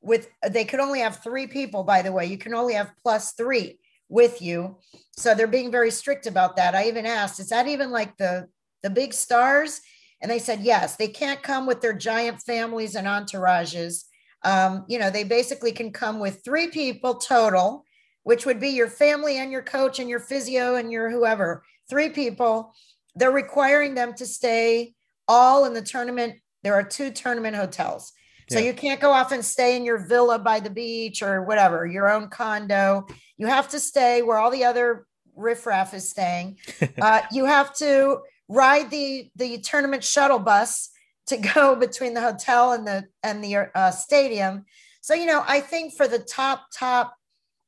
with, 0.00 0.30
they 0.48 0.64
could 0.64 0.80
only 0.80 1.00
have 1.00 1.22
three 1.22 1.46
people, 1.46 1.84
by 1.84 2.00
the 2.00 2.12
way. 2.12 2.24
You 2.24 2.38
can 2.38 2.54
only 2.54 2.74
have 2.74 2.90
plus 3.02 3.32
three 3.32 3.78
with 4.08 4.40
you. 4.40 4.76
So 5.16 5.34
they're 5.34 5.46
being 5.46 5.70
very 5.70 5.90
strict 5.90 6.26
about 6.26 6.56
that. 6.56 6.74
I 6.74 6.88
even 6.88 7.06
asked, 7.06 7.40
is 7.40 7.48
that 7.48 7.66
even 7.66 7.90
like 7.90 8.16
the 8.16 8.48
the 8.82 8.90
big 8.90 9.12
stars? 9.12 9.80
And 10.20 10.30
they 10.30 10.38
said 10.38 10.60
yes. 10.60 10.96
They 10.96 11.08
can't 11.08 11.42
come 11.42 11.66
with 11.66 11.80
their 11.80 11.92
giant 11.92 12.40
families 12.42 12.94
and 12.94 13.06
entourages. 13.06 14.04
Um, 14.42 14.84
you 14.88 14.98
know, 14.98 15.10
they 15.10 15.24
basically 15.24 15.72
can 15.72 15.90
come 15.90 16.20
with 16.20 16.42
three 16.44 16.68
people 16.68 17.14
total, 17.16 17.84
which 18.22 18.46
would 18.46 18.60
be 18.60 18.70
your 18.70 18.88
family 18.88 19.38
and 19.38 19.50
your 19.50 19.62
coach 19.62 19.98
and 19.98 20.08
your 20.08 20.20
physio 20.20 20.76
and 20.76 20.90
your 20.92 21.10
whoever. 21.10 21.64
Three 21.88 22.10
people. 22.10 22.72
They're 23.14 23.30
requiring 23.30 23.94
them 23.94 24.14
to 24.14 24.26
stay 24.26 24.94
all 25.26 25.64
in 25.64 25.74
the 25.74 25.82
tournament. 25.82 26.36
There 26.62 26.74
are 26.74 26.82
two 26.82 27.10
tournament 27.10 27.56
hotels. 27.56 28.12
So 28.48 28.58
yeah. 28.58 28.66
you 28.66 28.74
can't 28.74 29.00
go 29.00 29.10
off 29.10 29.32
and 29.32 29.44
stay 29.44 29.76
in 29.76 29.84
your 29.84 29.98
villa 29.98 30.38
by 30.38 30.60
the 30.60 30.70
beach 30.70 31.22
or 31.22 31.42
whatever, 31.42 31.86
your 31.86 32.10
own 32.10 32.28
condo. 32.28 33.06
You 33.36 33.48
have 33.48 33.68
to 33.70 33.80
stay 33.80 34.22
where 34.22 34.38
all 34.38 34.50
the 34.50 34.64
other 34.64 35.06
riffraff 35.34 35.94
is 35.94 36.08
staying. 36.10 36.58
Uh, 37.00 37.20
you 37.30 37.44
have 37.44 37.74
to 37.74 38.20
ride 38.48 38.90
the 38.90 39.30
the 39.36 39.58
tournament 39.58 40.02
shuttle 40.02 40.38
bus 40.38 40.90
to 41.26 41.36
go 41.54 41.76
between 41.76 42.14
the 42.14 42.20
hotel 42.20 42.72
and 42.72 42.86
the 42.86 43.04
and 43.22 43.42
the 43.42 43.70
uh, 43.74 43.90
stadium. 43.90 44.64
So 45.00 45.14
you 45.14 45.26
know, 45.26 45.42
I 45.46 45.60
think 45.60 45.94
for 45.94 46.08
the 46.08 46.18
top 46.18 46.66
top 46.72 47.14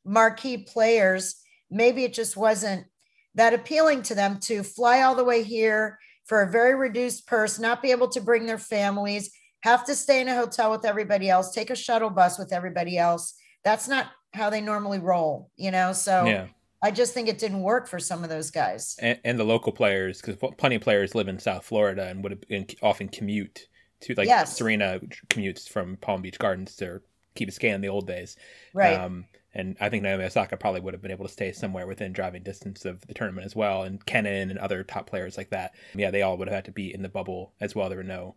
marquee 0.05 0.59
players, 0.59 1.37
maybe 1.71 2.05
it 2.05 2.15
just 2.15 2.37
wasn't 2.37 2.87
that 3.35 3.55
appealing 3.55 4.03
to 4.03 4.15
them 4.15 4.39
to 4.41 4.63
fly 4.63 5.03
all 5.03 5.15
the 5.15 5.25
way 5.25 5.43
here 5.43 5.99
for 6.25 6.43
a 6.43 6.51
very 6.51 6.75
reduced 6.75 7.27
purse, 7.27 7.59
not 7.59 7.83
be 7.83 7.91
able 7.91 8.09
to 8.09 8.21
bring 8.21 8.47
their 8.47 8.59
families, 8.59 9.31
have 9.61 9.85
to 9.87 9.95
stay 9.95 10.21
in 10.21 10.29
a 10.29 10.35
hotel 10.35 10.71
with 10.71 10.85
everybody 10.85 11.29
else, 11.29 11.53
take 11.53 11.71
a 11.71 11.77
shuttle 11.77 12.11
bus 12.11 12.39
with 12.39 12.53
everybody 12.53 12.97
else. 12.97 13.35
That's 13.65 13.89
not 13.89 14.07
how 14.33 14.51
they 14.51 14.61
normally 14.61 14.99
roll, 14.99 15.51
you 15.57 15.71
know? 15.71 15.93
So 15.93 16.25
yeah. 16.25 16.47
I 16.83 16.91
just 16.91 17.13
think 17.13 17.29
it 17.29 17.39
didn't 17.39 17.63
work 17.63 17.89
for 17.89 17.99
some 17.99 18.23
of 18.23 18.31
those 18.31 18.51
guys. 18.51 18.97
And, 19.01 19.19
and 19.25 19.39
the 19.39 19.45
local 19.45 19.73
players, 19.73 20.21
because 20.21 20.37
plenty 20.59 20.77
of 20.77 20.83
players 20.83 21.15
live 21.15 21.29
in 21.29 21.39
South 21.39 21.65
Florida 21.65 22.07
and 22.07 22.23
would 22.23 22.45
have 22.51 22.67
often 22.83 23.09
commute 23.09 23.67
to, 24.03 24.15
like 24.15 24.29
yes. 24.29 24.57
Serena 24.57 25.01
commutes 25.29 25.69
from 25.69 25.97
Palm 25.97 26.23
Beach 26.23 26.39
Gardens 26.39 26.77
to 26.77 27.01
Key 27.35 27.47
Biscayne 27.47 27.75
in 27.75 27.81
the 27.81 27.89
old 27.89 28.07
days. 28.07 28.37
Right. 28.73 28.95
Um, 28.95 29.25
and 29.55 29.77
I 29.81 29.89
think 29.89 30.05
Naomi 30.05 30.25
Osaka 30.25 30.57
probably 30.57 30.83
would 30.83 30.95
have 30.95 31.03
been 31.03 31.11
able 31.11 31.27
to 31.27 31.33
stay 31.33 31.51
somewhere 31.51 31.87
within 31.87 32.13
driving 32.13 32.45
distance 32.45 32.85
of 32.85 33.05
the 33.09 33.15
tournament 33.15 33.45
as 33.45 33.57
well. 33.57 33.83
And 33.83 34.05
Kenin 34.07 34.51
and 34.51 34.59
other 34.59 34.85
top 34.85 35.09
players 35.09 35.37
like 35.37 35.51
that. 35.51 35.75
Yeah, 35.95 36.13
they 36.13 36.23
all 36.23 36.37
would 36.37 36.47
have 36.47 36.55
had 36.55 36.65
to 36.67 36.71
be 36.71 36.95
in 36.95 37.03
the 37.03 37.09
bubble 37.09 37.55
as 37.61 37.75
well. 37.75 37.89
There 37.89 37.99
were 37.99 38.05
no 38.05 38.37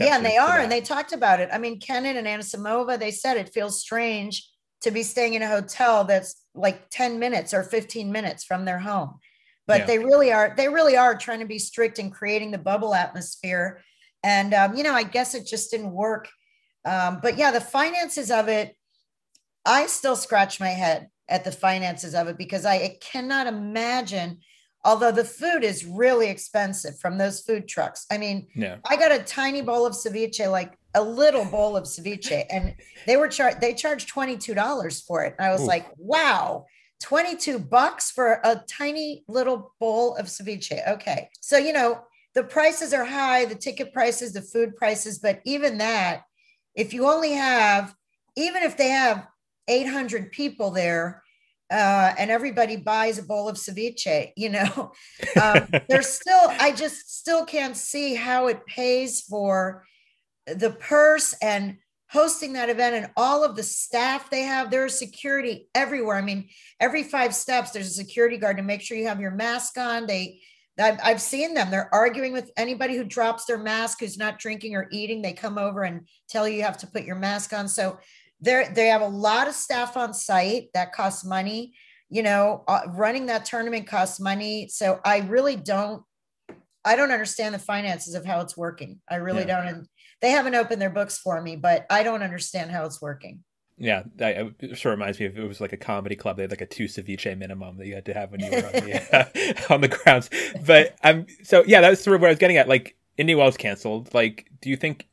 yeah, 0.00 0.16
and 0.16 0.24
they 0.24 0.36
are, 0.36 0.58
and 0.58 0.70
they 0.70 0.80
talked 0.80 1.12
about 1.12 1.40
it. 1.40 1.48
I 1.52 1.58
mean, 1.58 1.78
Kenin 1.78 2.16
and 2.16 2.26
Anisimova, 2.26 2.98
they 2.98 3.10
said 3.10 3.36
it 3.36 3.52
feels 3.52 3.80
strange 3.80 4.48
to 4.82 4.90
be 4.90 5.02
staying 5.02 5.34
in 5.34 5.42
a 5.42 5.48
hotel 5.48 6.04
that's 6.04 6.36
like 6.54 6.88
10 6.90 7.18
minutes 7.18 7.52
or 7.52 7.62
15 7.62 8.12
minutes 8.12 8.44
from 8.44 8.64
their 8.64 8.78
home. 8.78 9.18
But 9.66 9.80
yeah. 9.80 9.86
they 9.86 9.98
really 9.98 10.32
are, 10.32 10.54
they 10.56 10.68
really 10.68 10.96
are 10.96 11.16
trying 11.16 11.40
to 11.40 11.46
be 11.46 11.58
strict 11.58 11.98
in 11.98 12.10
creating 12.10 12.50
the 12.50 12.58
bubble 12.58 12.94
atmosphere. 12.94 13.82
And, 14.22 14.52
um, 14.52 14.76
you 14.76 14.82
know, 14.82 14.92
I 14.92 15.02
guess 15.02 15.34
it 15.34 15.46
just 15.46 15.70
didn't 15.70 15.92
work. 15.92 16.28
Um, 16.84 17.20
but 17.22 17.38
yeah, 17.38 17.50
the 17.50 17.60
finances 17.60 18.30
of 18.30 18.48
it, 18.48 18.76
I 19.64 19.86
still 19.86 20.16
scratch 20.16 20.60
my 20.60 20.68
head 20.68 21.08
at 21.28 21.44
the 21.44 21.52
finances 21.52 22.14
of 22.14 22.28
it 22.28 22.36
because 22.36 22.66
I, 22.66 22.74
I 22.74 22.98
cannot 23.00 23.46
imagine 23.46 24.40
although 24.84 25.12
the 25.12 25.24
food 25.24 25.64
is 25.64 25.84
really 25.84 26.28
expensive 26.28 26.98
from 26.98 27.18
those 27.18 27.40
food 27.40 27.66
trucks. 27.66 28.06
I 28.10 28.18
mean, 28.18 28.46
yeah. 28.54 28.76
I 28.88 28.96
got 28.96 29.12
a 29.12 29.22
tiny 29.22 29.62
bowl 29.62 29.86
of 29.86 29.94
ceviche, 29.94 30.50
like 30.50 30.76
a 30.94 31.02
little 31.02 31.44
bowl 31.44 31.76
of 31.76 31.84
ceviche, 31.84 32.44
and 32.50 32.74
they 33.06 33.16
were 33.16 33.28
charged. 33.28 33.60
They 33.60 33.74
charged 33.74 34.08
twenty 34.08 34.36
two 34.36 34.54
dollars 34.54 35.00
for 35.00 35.24
it. 35.24 35.34
And 35.38 35.46
I 35.46 35.52
was 35.52 35.62
Ooh. 35.62 35.66
like, 35.66 35.86
wow. 35.96 36.66
22 37.02 37.58
bucks 37.58 38.10
for 38.10 38.40
a 38.44 38.62
tiny 38.66 39.24
little 39.28 39.74
bowl 39.78 40.16
of 40.16 40.24
ceviche. 40.26 40.88
Okay. 40.88 41.28
So, 41.42 41.58
you 41.58 41.74
know, 41.74 42.00
the 42.34 42.44
prices 42.44 42.94
are 42.94 43.04
high, 43.04 43.44
the 43.44 43.54
ticket 43.54 43.92
prices, 43.92 44.32
the 44.32 44.40
food 44.40 44.74
prices, 44.74 45.18
but 45.18 45.40
even 45.44 45.78
that, 45.78 46.22
if 46.74 46.94
you 46.94 47.06
only 47.06 47.32
have, 47.32 47.94
even 48.36 48.62
if 48.62 48.78
they 48.78 48.88
have 48.88 49.26
800 49.68 50.32
people 50.32 50.70
there, 50.70 51.22
uh, 51.74 52.14
and 52.16 52.30
everybody 52.30 52.76
buys 52.76 53.18
a 53.18 53.22
bowl 53.22 53.48
of 53.48 53.56
ceviche, 53.56 54.30
you 54.36 54.48
know, 54.48 54.92
um, 55.42 55.68
there's 55.88 56.08
still, 56.08 56.46
I 56.60 56.70
just 56.70 57.18
still 57.18 57.44
can't 57.44 57.76
see 57.76 58.14
how 58.14 58.46
it 58.46 58.64
pays 58.66 59.22
for 59.22 59.84
the 60.46 60.70
purse 60.70 61.34
and 61.42 61.78
hosting 62.10 62.52
that 62.52 62.70
event 62.70 62.94
and 62.94 63.10
all 63.16 63.42
of 63.42 63.56
the 63.56 63.62
staff 63.64 64.30
they 64.30 64.42
have. 64.42 64.70
There's 64.70 64.96
security 64.96 65.68
everywhere. 65.74 66.16
I 66.16 66.22
mean, 66.22 66.48
every 66.78 67.02
five 67.02 67.34
steps, 67.34 67.72
there's 67.72 67.88
a 67.88 68.02
security 68.04 68.36
guard 68.36 68.58
to 68.58 68.62
make 68.62 68.80
sure 68.80 68.96
you 68.96 69.08
have 69.08 69.20
your 69.20 69.32
mask 69.32 69.76
on. 69.76 70.06
They, 70.06 70.40
I've, 70.78 71.00
I've 71.02 71.20
seen 71.20 71.54
them. 71.54 71.72
They're 71.72 71.92
arguing 71.92 72.32
with 72.32 72.52
anybody 72.56 72.96
who 72.96 73.02
drops 73.02 73.46
their 73.46 73.58
mask, 73.58 73.98
who's 73.98 74.16
not 74.16 74.38
drinking 74.38 74.76
or 74.76 74.86
eating. 74.92 75.22
They 75.22 75.32
come 75.32 75.58
over 75.58 75.82
and 75.82 76.06
tell 76.28 76.46
you 76.46 76.58
you 76.58 76.62
have 76.62 76.78
to 76.78 76.86
put 76.86 77.02
your 77.02 77.16
mask 77.16 77.52
on. 77.52 77.66
So 77.66 77.98
they 78.44 78.68
they 78.72 78.86
have 78.88 79.02
a 79.02 79.08
lot 79.08 79.48
of 79.48 79.54
staff 79.54 79.96
on 79.96 80.14
site 80.14 80.68
that 80.74 80.92
costs 80.92 81.24
money. 81.24 81.74
You 82.10 82.22
know, 82.22 82.62
uh, 82.68 82.82
running 82.88 83.26
that 83.26 83.44
tournament 83.44 83.86
costs 83.86 84.20
money. 84.20 84.68
So 84.68 85.00
I 85.04 85.20
really 85.20 85.56
don't, 85.56 86.04
I 86.84 86.94
don't 86.94 87.10
understand 87.10 87.54
the 87.54 87.58
finances 87.58 88.14
of 88.14 88.24
how 88.24 88.40
it's 88.40 88.56
working. 88.56 89.00
I 89.10 89.16
really 89.16 89.40
yeah. 89.40 89.62
don't. 89.62 89.66
And 89.66 89.88
they 90.20 90.30
haven't 90.30 90.54
opened 90.54 90.80
their 90.80 90.90
books 90.90 91.18
for 91.18 91.40
me, 91.40 91.56
but 91.56 91.86
I 91.90 92.02
don't 92.02 92.22
understand 92.22 92.70
how 92.70 92.84
it's 92.84 93.02
working. 93.02 93.42
Yeah, 93.76 94.04
I, 94.20 94.52
it 94.60 94.78
sort 94.78 94.92
of 94.92 94.98
reminds 94.98 95.18
me 95.18 95.26
of 95.26 95.36
it 95.36 95.48
was 95.48 95.60
like 95.60 95.72
a 95.72 95.76
comedy 95.76 96.14
club. 96.14 96.36
They 96.36 96.44
had 96.44 96.52
like 96.52 96.60
a 96.60 96.66
two 96.66 96.84
ceviche 96.84 97.36
minimum 97.36 97.78
that 97.78 97.86
you 97.86 97.94
had 97.94 98.04
to 98.04 98.14
have 98.14 98.30
when 98.30 98.40
you 98.40 98.50
were 98.50 98.58
on 98.58 98.72
the 98.72 99.16
uh, 99.16 99.72
on 99.74 99.80
the 99.80 99.88
grounds. 99.88 100.30
But 100.64 100.96
um, 101.02 101.26
so 101.42 101.64
yeah, 101.66 101.80
that 101.80 101.90
was 101.90 102.00
sort 102.00 102.14
of 102.14 102.20
what 102.20 102.28
I 102.28 102.30
was 102.30 102.38
getting 102.38 102.58
at. 102.58 102.68
Like 102.68 102.96
Indian 103.16 103.38
Wells 103.38 103.56
canceled. 103.56 104.14
Like, 104.14 104.46
do 104.60 104.70
you 104.70 104.76
think 104.76 105.08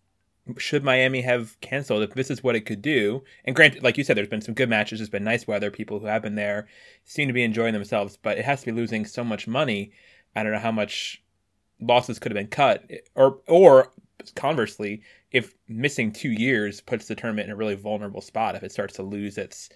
should 0.58 0.84
Miami 0.84 1.22
have 1.22 1.60
canceled 1.62 2.04
if 2.04 2.14
this 2.14 2.32
is 2.32 2.44
what 2.44 2.56
it 2.56 2.66
could 2.66 2.82
do? 2.82 3.24
And 3.46 3.56
granted, 3.56 3.84
like 3.84 3.98
you 3.98 4.04
said, 4.04 4.18
there's 4.18 4.28
been 4.28 4.42
some 4.42 4.56
good 4.56 4.70
matches. 4.70 5.00
There's 5.00 5.10
been 5.10 5.24
nice 5.24 5.48
weather. 5.48 5.72
People 5.72 6.00
who 6.00 6.08
have 6.08 6.22
been 6.22 6.36
there 6.36 6.68
seem 7.06 7.28
to 7.28 7.34
be 7.34 7.44
enjoying 7.44 7.74
themselves. 7.74 8.18
But 8.18 8.38
it 8.38 8.46
has 8.46 8.62
to 8.62 8.68
be 8.68 8.72
losing 8.72 9.06
so 9.06 9.24
much 9.24 9.48
money. 9.48 9.92
I 10.36 10.44
don't 10.44 10.52
know 10.52 10.60
how 10.60 10.72
much 10.72 11.24
losses 11.80 12.20
could 12.20 12.32
have 12.32 12.38
been 12.38 12.48
cut, 12.48 12.90
or 13.16 13.40
or 13.48 13.92
conversely, 14.36 15.02
if 15.32 15.56
missing 15.68 16.12
two 16.12 16.32
years 16.32 16.82
puts 16.82 17.08
the 17.08 17.16
tournament 17.16 17.48
in 17.48 17.54
a 17.54 17.56
really 17.56 17.76
vulnerable 17.76 18.22
spot 18.22 18.56
if 18.56 18.64
it 18.64 18.72
starts 18.72 18.96
to 18.96 19.04
lose 19.04 19.38
its 19.38 19.70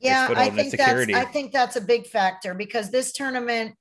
yeah 0.00 0.30
its 0.30 0.40
I 0.40 0.50
think 0.50 0.76
that's 0.76 1.12
I 1.14 1.24
think 1.24 1.52
that's 1.52 1.76
a 1.76 1.80
big 1.80 2.06
factor 2.06 2.54
because 2.54 2.90
this 2.90 3.12
tournament 3.12 3.76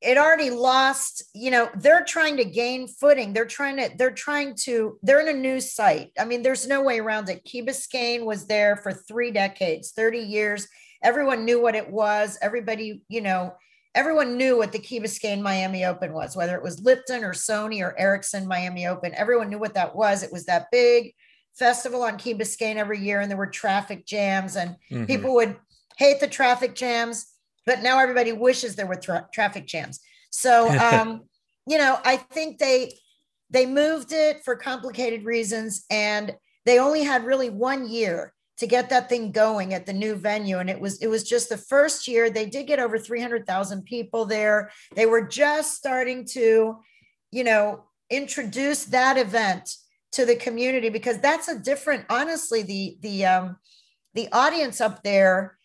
it 0.00 0.16
already 0.16 0.50
lost 0.50 1.24
you 1.34 1.50
know 1.50 1.68
they're 1.76 2.04
trying 2.04 2.36
to 2.36 2.44
gain 2.44 2.86
footing 2.86 3.32
they're 3.32 3.44
trying 3.44 3.76
to 3.76 3.90
they're 3.96 4.10
trying 4.10 4.54
to 4.54 4.98
they're 5.02 5.20
in 5.20 5.34
a 5.34 5.38
new 5.38 5.60
site 5.60 6.10
i 6.18 6.24
mean 6.24 6.42
there's 6.42 6.66
no 6.66 6.82
way 6.82 6.98
around 7.00 7.28
it 7.28 7.44
key 7.44 7.62
biscayne 7.62 8.24
was 8.24 8.46
there 8.46 8.76
for 8.76 8.92
three 8.92 9.30
decades 9.30 9.92
30 9.92 10.18
years 10.18 10.68
everyone 11.02 11.44
knew 11.44 11.60
what 11.60 11.74
it 11.74 11.90
was 11.90 12.38
everybody 12.40 13.02
you 13.08 13.20
know 13.20 13.52
everyone 13.94 14.36
knew 14.36 14.56
what 14.56 14.70
the 14.70 14.78
Key 14.78 15.00
Biscayne 15.00 15.40
Miami 15.40 15.84
Open 15.84 16.12
was, 16.12 16.36
whether 16.36 16.54
it 16.54 16.62
was 16.62 16.80
Lipton 16.80 17.24
or 17.24 17.32
Sony 17.32 17.82
or 17.82 17.98
Ericsson 17.98 18.46
Miami 18.46 18.86
Open. 18.86 19.12
Everyone 19.14 19.48
knew 19.48 19.58
what 19.58 19.74
that 19.74 19.96
was. 19.96 20.22
It 20.22 20.32
was 20.32 20.44
that 20.44 20.70
big 20.70 21.14
festival 21.54 22.02
on 22.04 22.16
Key 22.16 22.34
Biscayne 22.34 22.76
every 22.76 23.00
year, 23.00 23.20
and 23.20 23.28
there 23.30 23.36
were 23.36 23.48
traffic 23.48 24.06
jams, 24.06 24.54
and 24.54 24.76
mm-hmm. 24.90 25.06
people 25.06 25.34
would 25.34 25.56
hate 25.96 26.20
the 26.20 26.28
traffic 26.28 26.76
jams, 26.76 27.26
but 27.66 27.82
now 27.82 27.98
everybody 27.98 28.32
wishes 28.32 28.76
there 28.76 28.86
were 28.86 28.96
tra- 28.96 29.28
traffic 29.32 29.66
jams. 29.66 30.00
So, 30.30 30.68
um, 30.78 31.22
you 31.66 31.78
know, 31.78 31.98
I 32.04 32.16
think 32.16 32.58
they 32.58 32.94
they 33.50 33.66
moved 33.66 34.12
it 34.12 34.44
for 34.44 34.56
complicated 34.56 35.24
reasons, 35.24 35.84
and 35.90 36.34
they 36.64 36.78
only 36.78 37.02
had 37.02 37.24
really 37.24 37.50
one 37.50 37.88
year 37.88 38.34
to 38.58 38.66
get 38.66 38.90
that 38.90 39.08
thing 39.08 39.30
going 39.32 39.72
at 39.72 39.86
the 39.86 39.92
new 39.92 40.14
venue 40.14 40.58
and 40.58 40.68
it 40.68 40.80
was 40.80 41.00
it 41.00 41.06
was 41.06 41.22
just 41.22 41.48
the 41.48 41.56
first 41.56 42.08
year 42.08 42.28
they 42.28 42.46
did 42.46 42.66
get 42.66 42.80
over 42.80 42.98
300,000 42.98 43.84
people 43.84 44.24
there 44.24 44.70
they 44.94 45.06
were 45.06 45.22
just 45.22 45.76
starting 45.76 46.24
to 46.24 46.76
you 47.30 47.44
know 47.44 47.84
introduce 48.10 48.84
that 48.86 49.16
event 49.16 49.70
to 50.12 50.24
the 50.24 50.36
community 50.36 50.88
because 50.88 51.18
that's 51.18 51.48
a 51.48 51.58
different 51.58 52.04
honestly 52.10 52.62
the 52.62 52.98
the 53.00 53.24
um 53.24 53.56
the 54.14 54.28
audience 54.32 54.80
up 54.80 55.02
there 55.02 55.57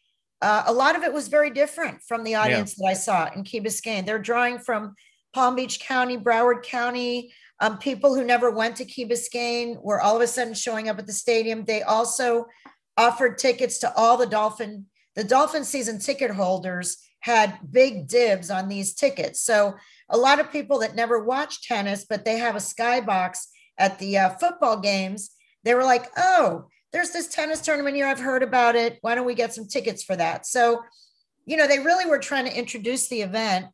uh, 0.44 0.64
a 0.68 0.74
lot 0.74 0.96
of 0.96 1.04
it 1.04 1.14
was 1.14 1.28
very 1.30 1.50
different 1.50 2.02
from 2.04 2.24
the 2.24 2.36
audience 2.36 2.76
yeah. 2.78 2.86
that 2.86 2.92
I 2.92 2.94
saw 2.94 3.30
in 3.34 3.44
Key 3.44 3.62
Biscayne. 3.62 4.06
They're 4.06 4.20
drawing 4.20 4.60
from 4.60 4.94
Palm 5.34 5.56
Beach 5.56 5.80
County, 5.80 6.18
Broward 6.18 6.64
County, 6.64 7.34
um, 7.60 7.78
people 7.78 8.14
who 8.14 8.26
never 8.26 8.52
went 8.52 8.76
to 8.78 8.86
Key 8.86 9.06
Biscayne 9.06 9.82
were 9.82 10.02
all 10.02 10.18
of 10.18 10.22
a 10.22 10.28
sudden 10.28 10.54
showing 10.54 10.90
up 10.90 11.00
at 11.00 11.08
the 11.08 11.14
stadium. 11.14 11.64
They 11.64 11.82
also 11.82 12.46
offered 12.98 13.38
tickets 13.38 13.80
to 13.80 13.94
all 13.96 14.18
the 14.18 14.28
Dolphin, 14.28 14.86
the 15.16 15.24
Dolphin 15.24 15.64
season 15.64 16.00
ticket 16.00 16.32
holders 16.32 16.98
had 17.22 17.58
big 17.72 18.08
dibs 18.08 18.52
on 18.52 18.68
these 18.68 18.94
tickets. 18.94 19.42
So 19.42 19.76
a 20.10 20.18
lot 20.18 20.42
of 20.42 20.52
people 20.52 20.80
that 20.80 20.96
never 20.96 21.24
watch 21.24 21.66
tennis, 21.66 22.06
but 22.08 22.26
they 22.26 22.38
have 22.38 22.56
a 22.56 22.60
skybox 22.60 23.48
at 23.78 23.98
the 23.98 24.18
uh, 24.18 24.30
football 24.32 24.82
games, 24.82 25.30
they 25.64 25.74
were 25.74 25.86
like, 25.86 26.08
oh, 26.18 26.66
there's 26.94 27.10
this 27.10 27.28
tennis 27.28 27.60
tournament 27.60 27.96
here. 27.96 28.08
I've 28.08 28.20
heard 28.20 28.44
about 28.44 28.76
it. 28.76 29.00
Why 29.02 29.16
don't 29.16 29.26
we 29.26 29.34
get 29.34 29.54
some 29.54 29.68
tickets 29.68 30.04
for 30.04 30.16
that? 30.16 30.46
So, 30.46 30.84
you 31.46 31.58
know, 31.58 31.68
they 31.68 31.80
really 31.80 32.06
were 32.06 32.20
trying 32.20 32.46
to 32.46 32.58
introduce 32.58 33.08
the 33.08 33.22
event 33.22 33.66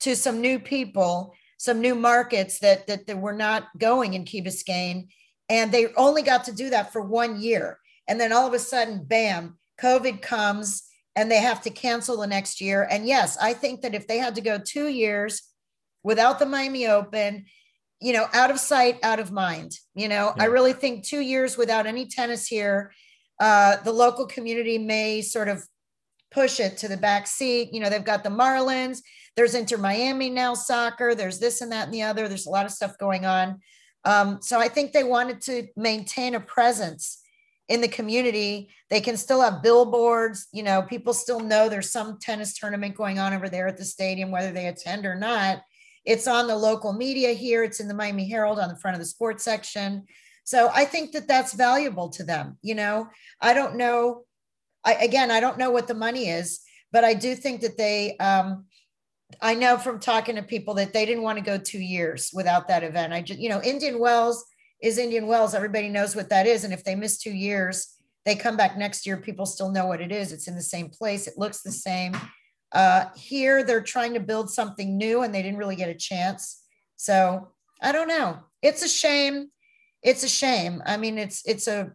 to 0.00 0.14
some 0.14 0.42
new 0.42 0.58
people, 0.58 1.34
some 1.56 1.80
new 1.80 1.94
markets 1.94 2.58
that 2.60 2.86
that, 2.86 3.06
that 3.06 3.18
were 3.18 3.32
not 3.32 3.64
going 3.78 4.14
in 4.14 4.24
Key 4.24 4.42
Biscayne. 4.42 5.08
And 5.48 5.72
they 5.72 5.88
only 5.94 6.22
got 6.22 6.44
to 6.44 6.52
do 6.52 6.70
that 6.70 6.92
for 6.92 7.00
one 7.00 7.40
year. 7.40 7.78
And 8.06 8.20
then 8.20 8.32
all 8.32 8.46
of 8.46 8.52
a 8.52 8.58
sudden, 8.58 9.04
bam, 9.04 9.58
COVID 9.80 10.20
comes 10.20 10.82
and 11.14 11.30
they 11.30 11.40
have 11.40 11.62
to 11.62 11.70
cancel 11.70 12.18
the 12.18 12.26
next 12.26 12.60
year. 12.60 12.86
And 12.90 13.06
yes, 13.06 13.38
I 13.40 13.54
think 13.54 13.80
that 13.82 13.94
if 13.94 14.06
they 14.06 14.18
had 14.18 14.34
to 14.34 14.42
go 14.42 14.58
two 14.58 14.88
years 14.88 15.42
without 16.02 16.38
the 16.38 16.46
Miami 16.46 16.86
Open, 16.86 17.46
you 18.00 18.12
know, 18.12 18.26
out 18.32 18.50
of 18.50 18.58
sight, 18.58 18.98
out 19.02 19.18
of 19.18 19.32
mind, 19.32 19.72
you 19.94 20.08
know, 20.08 20.32
yeah. 20.36 20.42
I 20.42 20.46
really 20.46 20.72
think 20.72 21.04
two 21.04 21.20
years 21.20 21.56
without 21.56 21.86
any 21.86 22.06
tennis 22.06 22.46
here, 22.46 22.92
uh, 23.40 23.76
the 23.84 23.92
local 23.92 24.26
community 24.26 24.78
may 24.78 25.22
sort 25.22 25.48
of 25.48 25.66
push 26.30 26.60
it 26.60 26.76
to 26.78 26.88
the 26.88 26.96
back 26.96 27.26
seat. 27.26 27.72
You 27.72 27.80
know, 27.80 27.88
they've 27.88 28.04
got 28.04 28.22
the 28.22 28.30
Marlins, 28.30 28.98
there's 29.36 29.54
Inter 29.54 29.78
Miami 29.78 30.30
now 30.30 30.54
soccer, 30.54 31.14
there's 31.14 31.38
this 31.38 31.60
and 31.60 31.72
that 31.72 31.86
and 31.86 31.94
the 31.94 32.02
other. 32.02 32.28
There's 32.28 32.46
a 32.46 32.50
lot 32.50 32.66
of 32.66 32.72
stuff 32.72 32.98
going 32.98 33.24
on. 33.24 33.60
Um, 34.04 34.38
so 34.40 34.60
I 34.60 34.68
think 34.68 34.92
they 34.92 35.04
wanted 35.04 35.40
to 35.42 35.66
maintain 35.76 36.34
a 36.34 36.40
presence 36.40 37.22
in 37.68 37.80
the 37.80 37.88
community. 37.88 38.70
They 38.88 39.00
can 39.00 39.16
still 39.16 39.40
have 39.40 39.62
billboards. 39.62 40.46
You 40.52 40.62
know, 40.62 40.82
people 40.82 41.12
still 41.12 41.40
know 41.40 41.68
there's 41.68 41.90
some 41.90 42.18
tennis 42.20 42.56
tournament 42.56 42.94
going 42.94 43.18
on 43.18 43.34
over 43.34 43.48
there 43.48 43.66
at 43.66 43.76
the 43.76 43.84
stadium, 43.84 44.30
whether 44.30 44.52
they 44.52 44.68
attend 44.68 45.06
or 45.06 45.16
not. 45.16 45.62
It's 46.06 46.28
on 46.28 46.46
the 46.46 46.56
local 46.56 46.92
media 46.92 47.32
here. 47.32 47.64
It's 47.64 47.80
in 47.80 47.88
the 47.88 47.94
Miami 47.94 48.28
Herald 48.28 48.58
on 48.58 48.68
the 48.68 48.76
front 48.76 48.94
of 48.94 49.00
the 49.00 49.06
sports 49.06 49.44
section. 49.44 50.04
So 50.44 50.70
I 50.72 50.84
think 50.84 51.12
that 51.12 51.26
that's 51.26 51.52
valuable 51.52 52.08
to 52.10 52.22
them. 52.22 52.58
You 52.62 52.76
know, 52.76 53.08
I 53.40 53.52
don't 53.52 53.76
know. 53.76 54.22
I, 54.84 54.94
again, 54.94 55.32
I 55.32 55.40
don't 55.40 55.58
know 55.58 55.72
what 55.72 55.88
the 55.88 55.94
money 55.94 56.28
is, 56.28 56.60
but 56.92 57.02
I 57.02 57.14
do 57.14 57.34
think 57.34 57.60
that 57.62 57.76
they, 57.76 58.16
um, 58.18 58.66
I 59.42 59.56
know 59.56 59.76
from 59.76 59.98
talking 59.98 60.36
to 60.36 60.42
people 60.42 60.74
that 60.74 60.92
they 60.92 61.04
didn't 61.04 61.24
want 61.24 61.38
to 61.38 61.44
go 61.44 61.58
two 61.58 61.80
years 61.80 62.30
without 62.32 62.68
that 62.68 62.84
event. 62.84 63.12
I 63.12 63.22
just, 63.22 63.40
you 63.40 63.48
know, 63.48 63.60
Indian 63.60 63.98
Wells 63.98 64.44
is 64.80 64.98
Indian 64.98 65.26
Wells. 65.26 65.54
Everybody 65.54 65.88
knows 65.88 66.14
what 66.14 66.28
that 66.28 66.46
is. 66.46 66.62
And 66.62 66.72
if 66.72 66.84
they 66.84 66.94
miss 66.94 67.18
two 67.18 67.32
years, 67.32 67.96
they 68.24 68.36
come 68.36 68.56
back 68.56 68.78
next 68.78 69.06
year, 69.06 69.16
people 69.16 69.46
still 69.46 69.72
know 69.72 69.86
what 69.86 70.00
it 70.00 70.12
is. 70.12 70.32
It's 70.32 70.46
in 70.46 70.54
the 70.54 70.62
same 70.62 70.90
place, 70.90 71.26
it 71.26 71.38
looks 71.38 71.62
the 71.62 71.72
same. 71.72 72.16
Uh, 72.72 73.06
here, 73.16 73.64
they're 73.64 73.80
trying 73.80 74.14
to 74.14 74.20
build 74.20 74.50
something 74.50 74.96
new 74.96 75.22
and 75.22 75.34
they 75.34 75.42
didn't 75.42 75.58
really 75.58 75.76
get 75.76 75.88
a 75.88 75.94
chance. 75.94 76.62
So 76.96 77.48
I 77.80 77.92
don't 77.92 78.08
know. 78.08 78.38
It's 78.62 78.82
a 78.82 78.88
shame. 78.88 79.48
It's 80.02 80.22
a 80.22 80.28
shame. 80.28 80.82
I 80.86 80.96
mean, 80.96 81.18
it's, 81.18 81.42
it's 81.46 81.68
a, 81.68 81.92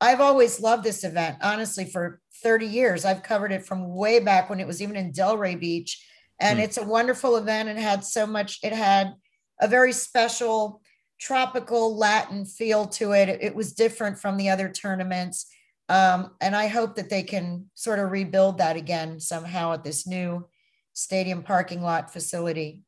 I've 0.00 0.20
always 0.20 0.60
loved 0.60 0.84
this 0.84 1.04
event, 1.04 1.38
honestly, 1.42 1.84
for 1.84 2.20
30 2.42 2.66
years. 2.66 3.04
I've 3.04 3.22
covered 3.22 3.52
it 3.52 3.66
from 3.66 3.94
way 3.94 4.20
back 4.20 4.48
when 4.48 4.60
it 4.60 4.66
was 4.66 4.80
even 4.80 4.96
in 4.96 5.12
Delray 5.12 5.58
Beach. 5.58 6.04
And 6.40 6.58
mm. 6.58 6.62
it's 6.62 6.76
a 6.76 6.84
wonderful 6.84 7.36
event 7.36 7.68
and 7.68 7.78
had 7.78 8.04
so 8.04 8.26
much, 8.26 8.60
it 8.62 8.72
had 8.72 9.14
a 9.60 9.66
very 9.66 9.92
special 9.92 10.80
tropical 11.18 11.96
Latin 11.96 12.44
feel 12.46 12.86
to 12.86 13.12
it. 13.12 13.28
It 13.28 13.54
was 13.54 13.72
different 13.72 14.18
from 14.18 14.36
the 14.36 14.50
other 14.50 14.68
tournaments. 14.68 15.46
Um, 15.88 16.32
and 16.40 16.54
I 16.54 16.66
hope 16.66 16.96
that 16.96 17.08
they 17.08 17.22
can 17.22 17.70
sort 17.74 17.98
of 17.98 18.10
rebuild 18.10 18.58
that 18.58 18.76
again 18.76 19.20
somehow 19.20 19.72
at 19.72 19.84
this 19.84 20.06
new 20.06 20.46
stadium 20.92 21.42
parking 21.42 21.82
lot 21.82 22.12
facility. 22.12 22.82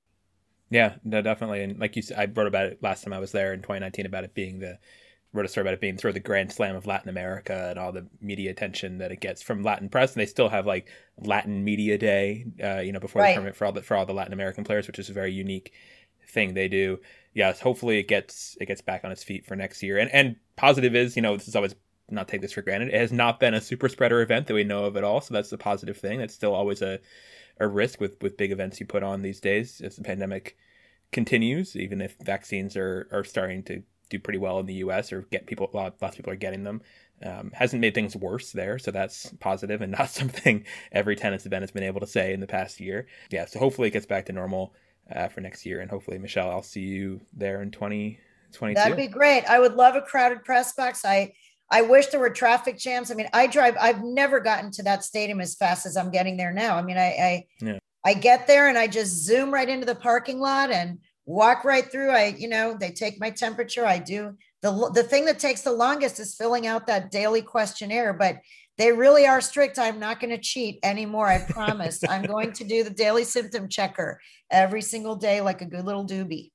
Yeah, 0.70 0.94
no, 1.02 1.22
definitely. 1.22 1.62
And 1.62 1.78
like 1.78 1.96
you 1.96 2.02
said, 2.02 2.18
I 2.18 2.26
wrote 2.26 2.46
about 2.46 2.66
it 2.66 2.82
last 2.82 3.02
time 3.02 3.12
I 3.12 3.18
was 3.18 3.32
there 3.32 3.52
in 3.52 3.60
2019 3.60 4.06
about 4.06 4.24
it 4.24 4.34
being 4.34 4.60
the 4.60 4.78
wrote 5.32 5.44
a 5.44 5.48
story 5.48 5.62
about 5.62 5.74
it 5.74 5.80
being 5.80 5.96
sort 5.96 6.10
of 6.10 6.14
the 6.14 6.20
grand 6.20 6.52
slam 6.52 6.74
of 6.74 6.86
Latin 6.86 7.08
America 7.08 7.68
and 7.70 7.78
all 7.78 7.92
the 7.92 8.06
media 8.20 8.50
attention 8.50 8.98
that 8.98 9.12
it 9.12 9.20
gets 9.20 9.42
from 9.42 9.62
Latin 9.62 9.88
press. 9.88 10.12
And 10.12 10.20
they 10.20 10.26
still 10.26 10.48
have 10.48 10.66
like 10.66 10.88
Latin 11.18 11.62
Media 11.62 11.96
Day, 11.98 12.46
uh, 12.62 12.80
you 12.80 12.92
know, 12.92 12.98
before 13.00 13.22
right. 13.22 13.28
the 13.28 13.34
tournament 13.34 13.56
for 13.56 13.64
all 13.64 13.72
the 13.72 13.82
for 13.82 13.96
all 13.96 14.06
the 14.06 14.12
Latin 14.12 14.32
American 14.32 14.64
players, 14.64 14.86
which 14.86 14.98
is 14.98 15.08
a 15.08 15.12
very 15.12 15.32
unique 15.32 15.72
thing 16.28 16.54
they 16.54 16.68
do. 16.68 16.98
Yes, 17.32 17.60
hopefully 17.60 17.98
it 17.98 18.08
gets 18.08 18.56
it 18.60 18.66
gets 18.66 18.80
back 18.80 19.04
on 19.04 19.12
its 19.12 19.22
feet 19.22 19.46
for 19.46 19.54
next 19.54 19.82
year. 19.82 19.98
And 19.98 20.10
and 20.10 20.36
positive 20.56 20.94
is, 20.96 21.16
you 21.16 21.22
know, 21.22 21.36
this 21.36 21.48
is 21.48 21.56
always 21.56 21.74
not 22.10 22.28
take 22.28 22.40
this 22.40 22.52
for 22.52 22.62
granted. 22.62 22.88
It 22.88 23.00
has 23.00 23.12
not 23.12 23.40
been 23.40 23.54
a 23.54 23.60
super 23.60 23.88
spreader 23.88 24.20
event 24.20 24.46
that 24.46 24.54
we 24.54 24.64
know 24.64 24.84
of 24.84 24.96
at 24.96 25.04
all, 25.04 25.20
so 25.20 25.34
that's 25.34 25.50
the 25.50 25.58
positive 25.58 25.96
thing. 25.96 26.18
That's 26.18 26.34
still 26.34 26.54
always 26.54 26.82
a 26.82 27.00
a 27.58 27.68
risk 27.68 28.00
with 28.00 28.20
with 28.22 28.36
big 28.36 28.52
events 28.52 28.80
you 28.80 28.86
put 28.86 29.02
on 29.02 29.22
these 29.22 29.40
days 29.40 29.80
as 29.80 29.96
the 29.96 30.02
pandemic 30.02 30.56
continues, 31.12 31.76
even 31.76 32.00
if 32.00 32.16
vaccines 32.20 32.76
are 32.76 33.08
are 33.12 33.24
starting 33.24 33.62
to 33.64 33.82
do 34.08 34.18
pretty 34.18 34.38
well 34.38 34.58
in 34.58 34.66
the 34.66 34.74
U.S. 34.74 35.12
or 35.12 35.22
get 35.22 35.46
people 35.46 35.70
lots 35.72 36.02
of 36.02 36.14
people 36.14 36.32
are 36.32 36.36
getting 36.36 36.64
them. 36.64 36.82
Um, 37.22 37.50
hasn't 37.54 37.82
made 37.82 37.94
things 37.94 38.16
worse 38.16 38.52
there, 38.52 38.78
so 38.78 38.90
that's 38.90 39.32
positive 39.40 39.82
and 39.82 39.92
not 39.98 40.10
something 40.10 40.64
every 40.90 41.16
tennis 41.16 41.46
event 41.46 41.62
has 41.62 41.70
been 41.70 41.82
able 41.82 42.00
to 42.00 42.06
say 42.06 42.32
in 42.32 42.40
the 42.40 42.46
past 42.46 42.80
year. 42.80 43.06
Yeah, 43.30 43.44
so 43.46 43.58
hopefully 43.58 43.88
it 43.88 43.92
gets 43.92 44.06
back 44.06 44.26
to 44.26 44.32
normal 44.32 44.74
uh, 45.14 45.28
for 45.28 45.40
next 45.40 45.66
year, 45.66 45.80
and 45.80 45.90
hopefully 45.90 46.18
Michelle, 46.18 46.50
I'll 46.50 46.62
see 46.62 46.80
you 46.80 47.20
there 47.32 47.62
in 47.62 47.70
2022. 47.70 48.74
That'd 48.74 48.96
be 48.96 49.06
great. 49.06 49.44
I 49.44 49.58
would 49.58 49.74
love 49.74 49.96
a 49.96 50.02
crowded 50.02 50.44
press 50.44 50.72
box. 50.72 51.04
I 51.04 51.34
I 51.70 51.82
wish 51.82 52.08
there 52.08 52.20
were 52.20 52.30
traffic 52.30 52.78
jams. 52.78 53.10
I 53.10 53.14
mean, 53.14 53.28
I 53.32 53.46
drive. 53.46 53.76
I've 53.80 54.02
never 54.02 54.40
gotten 54.40 54.70
to 54.72 54.82
that 54.84 55.04
stadium 55.04 55.40
as 55.40 55.54
fast 55.54 55.86
as 55.86 55.96
I'm 55.96 56.10
getting 56.10 56.36
there 56.36 56.52
now. 56.52 56.76
I 56.76 56.82
mean, 56.82 56.98
I 56.98 57.00
I, 57.00 57.46
yeah. 57.60 57.78
I 58.04 58.14
get 58.14 58.46
there 58.46 58.68
and 58.68 58.78
I 58.78 58.86
just 58.86 59.24
zoom 59.24 59.52
right 59.52 59.68
into 59.68 59.86
the 59.86 59.94
parking 59.94 60.40
lot 60.40 60.70
and 60.70 60.98
walk 61.26 61.64
right 61.64 61.90
through. 61.90 62.10
I, 62.10 62.34
you 62.38 62.48
know, 62.48 62.76
they 62.78 62.90
take 62.90 63.20
my 63.20 63.30
temperature. 63.30 63.86
I 63.86 63.98
do 63.98 64.36
the 64.62 64.90
the 64.94 65.02
thing 65.02 65.24
that 65.26 65.38
takes 65.38 65.62
the 65.62 65.72
longest 65.72 66.18
is 66.18 66.34
filling 66.34 66.66
out 66.66 66.86
that 66.86 67.10
daily 67.10 67.42
questionnaire, 67.42 68.12
but 68.12 68.38
they 68.76 68.92
really 68.92 69.26
are 69.26 69.40
strict. 69.40 69.78
I'm 69.78 70.00
not 70.00 70.20
going 70.20 70.30
to 70.30 70.38
cheat 70.38 70.78
anymore. 70.82 71.26
I 71.26 71.38
promise. 71.38 72.00
I'm 72.08 72.22
going 72.22 72.52
to 72.54 72.64
do 72.64 72.82
the 72.82 72.90
daily 72.90 73.24
symptom 73.24 73.68
checker 73.68 74.20
every 74.50 74.82
single 74.82 75.16
day, 75.16 75.40
like 75.40 75.60
a 75.60 75.66
good 75.66 75.84
little 75.84 76.06
doobie. 76.06 76.50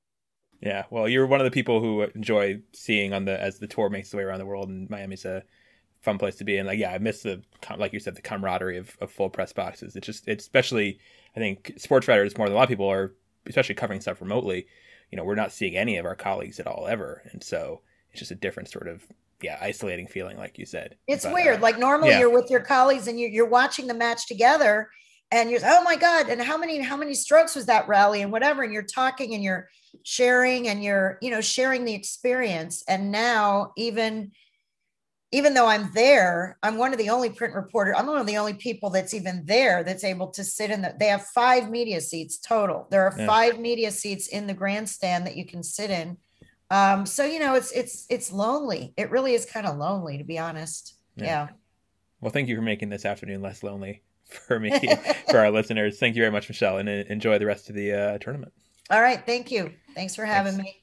Yeah, 0.60 0.84
well, 0.90 1.08
you're 1.08 1.26
one 1.26 1.40
of 1.40 1.44
the 1.44 1.50
people 1.50 1.80
who 1.80 2.02
enjoy 2.02 2.60
seeing 2.72 3.12
on 3.12 3.24
the 3.24 3.40
as 3.40 3.58
the 3.58 3.66
tour 3.66 3.90
makes 3.90 4.08
its 4.08 4.14
way 4.14 4.22
around 4.22 4.38
the 4.38 4.46
world, 4.46 4.68
and 4.68 4.88
Miami's 4.88 5.24
a 5.24 5.42
fun 6.00 6.18
place 6.18 6.36
to 6.36 6.44
be. 6.44 6.56
And 6.56 6.66
like, 6.66 6.78
yeah, 6.78 6.92
I 6.92 6.98
miss 6.98 7.22
the 7.22 7.42
like 7.76 7.92
you 7.92 8.00
said, 8.00 8.14
the 8.14 8.22
camaraderie 8.22 8.78
of, 8.78 8.96
of 9.00 9.10
full 9.10 9.28
press 9.28 9.52
boxes. 9.52 9.96
It's 9.96 10.06
just, 10.06 10.28
it's 10.28 10.44
especially, 10.44 10.98
I 11.34 11.40
think, 11.40 11.74
sports 11.76 12.08
writers 12.08 12.36
more 12.38 12.46
than 12.46 12.54
a 12.54 12.56
lot 12.56 12.64
of 12.64 12.68
people 12.68 12.90
are, 12.90 13.14
especially 13.46 13.74
covering 13.74 14.00
stuff 14.00 14.20
remotely. 14.20 14.66
You 15.10 15.16
know, 15.16 15.24
we're 15.24 15.34
not 15.34 15.52
seeing 15.52 15.76
any 15.76 15.98
of 15.98 16.06
our 16.06 16.16
colleagues 16.16 16.58
at 16.58 16.66
all 16.66 16.86
ever, 16.88 17.22
and 17.32 17.42
so 17.42 17.80
it's 18.10 18.20
just 18.20 18.30
a 18.30 18.36
different 18.36 18.68
sort 18.68 18.88
of 18.88 19.04
yeah 19.42 19.58
isolating 19.60 20.06
feeling, 20.06 20.38
like 20.38 20.58
you 20.58 20.66
said. 20.66 20.96
It's 21.06 21.24
but, 21.24 21.34
weird. 21.34 21.58
Uh, 21.58 21.62
like 21.62 21.78
normally 21.78 22.10
yeah. 22.10 22.20
you're 22.20 22.32
with 22.32 22.50
your 22.50 22.60
colleagues 22.60 23.06
and 23.08 23.20
you, 23.20 23.28
you're 23.28 23.48
watching 23.48 23.86
the 23.86 23.94
match 23.94 24.26
together, 24.26 24.88
and 25.30 25.50
you're 25.50 25.60
oh 25.64 25.82
my 25.82 25.96
god 25.96 26.28
and 26.28 26.40
how 26.40 26.56
many 26.56 26.80
how 26.80 26.96
many 26.96 27.14
strokes 27.14 27.54
was 27.54 27.66
that 27.66 27.88
rally 27.88 28.22
and 28.22 28.30
whatever 28.30 28.62
and 28.62 28.72
you're 28.72 28.82
talking 28.82 29.34
and 29.34 29.42
you're 29.42 29.68
sharing 30.02 30.68
and 30.68 30.82
you're 30.82 31.18
you 31.20 31.30
know 31.30 31.40
sharing 31.40 31.84
the 31.84 31.94
experience. 31.94 32.84
And 32.88 33.10
now 33.10 33.72
even 33.76 34.32
even 35.32 35.54
though 35.54 35.66
i'm 35.66 35.90
there 35.92 36.56
i'm 36.62 36.78
one 36.78 36.92
of 36.92 36.98
the 36.98 37.10
only 37.10 37.28
print 37.28 37.52
reporter 37.52 37.94
i'm 37.96 38.06
one 38.06 38.18
of 38.18 38.28
the 38.28 38.36
only 38.36 38.54
people 38.54 38.90
that's 38.90 39.12
even 39.12 39.42
there 39.44 39.82
that's 39.82 40.04
able 40.04 40.28
to 40.28 40.44
sit 40.44 40.70
in 40.70 40.82
the 40.82 40.94
they 41.00 41.08
have 41.08 41.26
five 41.34 41.68
media 41.68 42.00
seats 42.00 42.38
total. 42.38 42.86
There 42.90 43.02
are 43.02 43.14
yeah. 43.18 43.26
five 43.26 43.58
media 43.58 43.90
seats 43.90 44.28
in 44.28 44.46
the 44.46 44.54
grandstand 44.54 45.26
that 45.26 45.36
you 45.36 45.44
can 45.44 45.62
sit 45.62 45.90
in. 45.90 46.16
Um 46.70 47.06
so 47.06 47.24
you 47.24 47.40
know 47.40 47.54
it's 47.54 47.72
it's 47.72 48.06
it's 48.08 48.32
lonely. 48.32 48.94
It 48.96 49.10
really 49.10 49.34
is 49.34 49.44
kind 49.44 49.66
of 49.66 49.76
lonely 49.76 50.18
to 50.18 50.24
be 50.24 50.38
honest. 50.38 50.94
Yeah. 51.16 51.24
yeah. 51.24 51.48
Well 52.20 52.30
thank 52.30 52.48
you 52.48 52.56
for 52.56 52.62
making 52.62 52.90
this 52.90 53.04
afternoon 53.04 53.42
less 53.42 53.64
lonely 53.64 54.02
for 54.26 54.58
me, 54.60 54.70
for 55.30 55.38
our 55.38 55.50
listeners. 55.50 55.98
Thank 55.98 56.16
you 56.16 56.22
very 56.22 56.32
much, 56.32 56.48
Michelle, 56.48 56.78
and 56.78 56.88
uh, 56.88 57.04
enjoy 57.08 57.38
the 57.38 57.46
rest 57.46 57.68
of 57.68 57.74
the 57.74 57.92
uh, 57.92 58.18
tournament. 58.18 58.52
All 58.90 59.00
right. 59.00 59.24
Thank 59.24 59.50
you. 59.50 59.72
Thanks 59.94 60.14
for 60.14 60.24
having 60.24 60.54
Thanks. 60.54 60.64
me. 60.64 60.82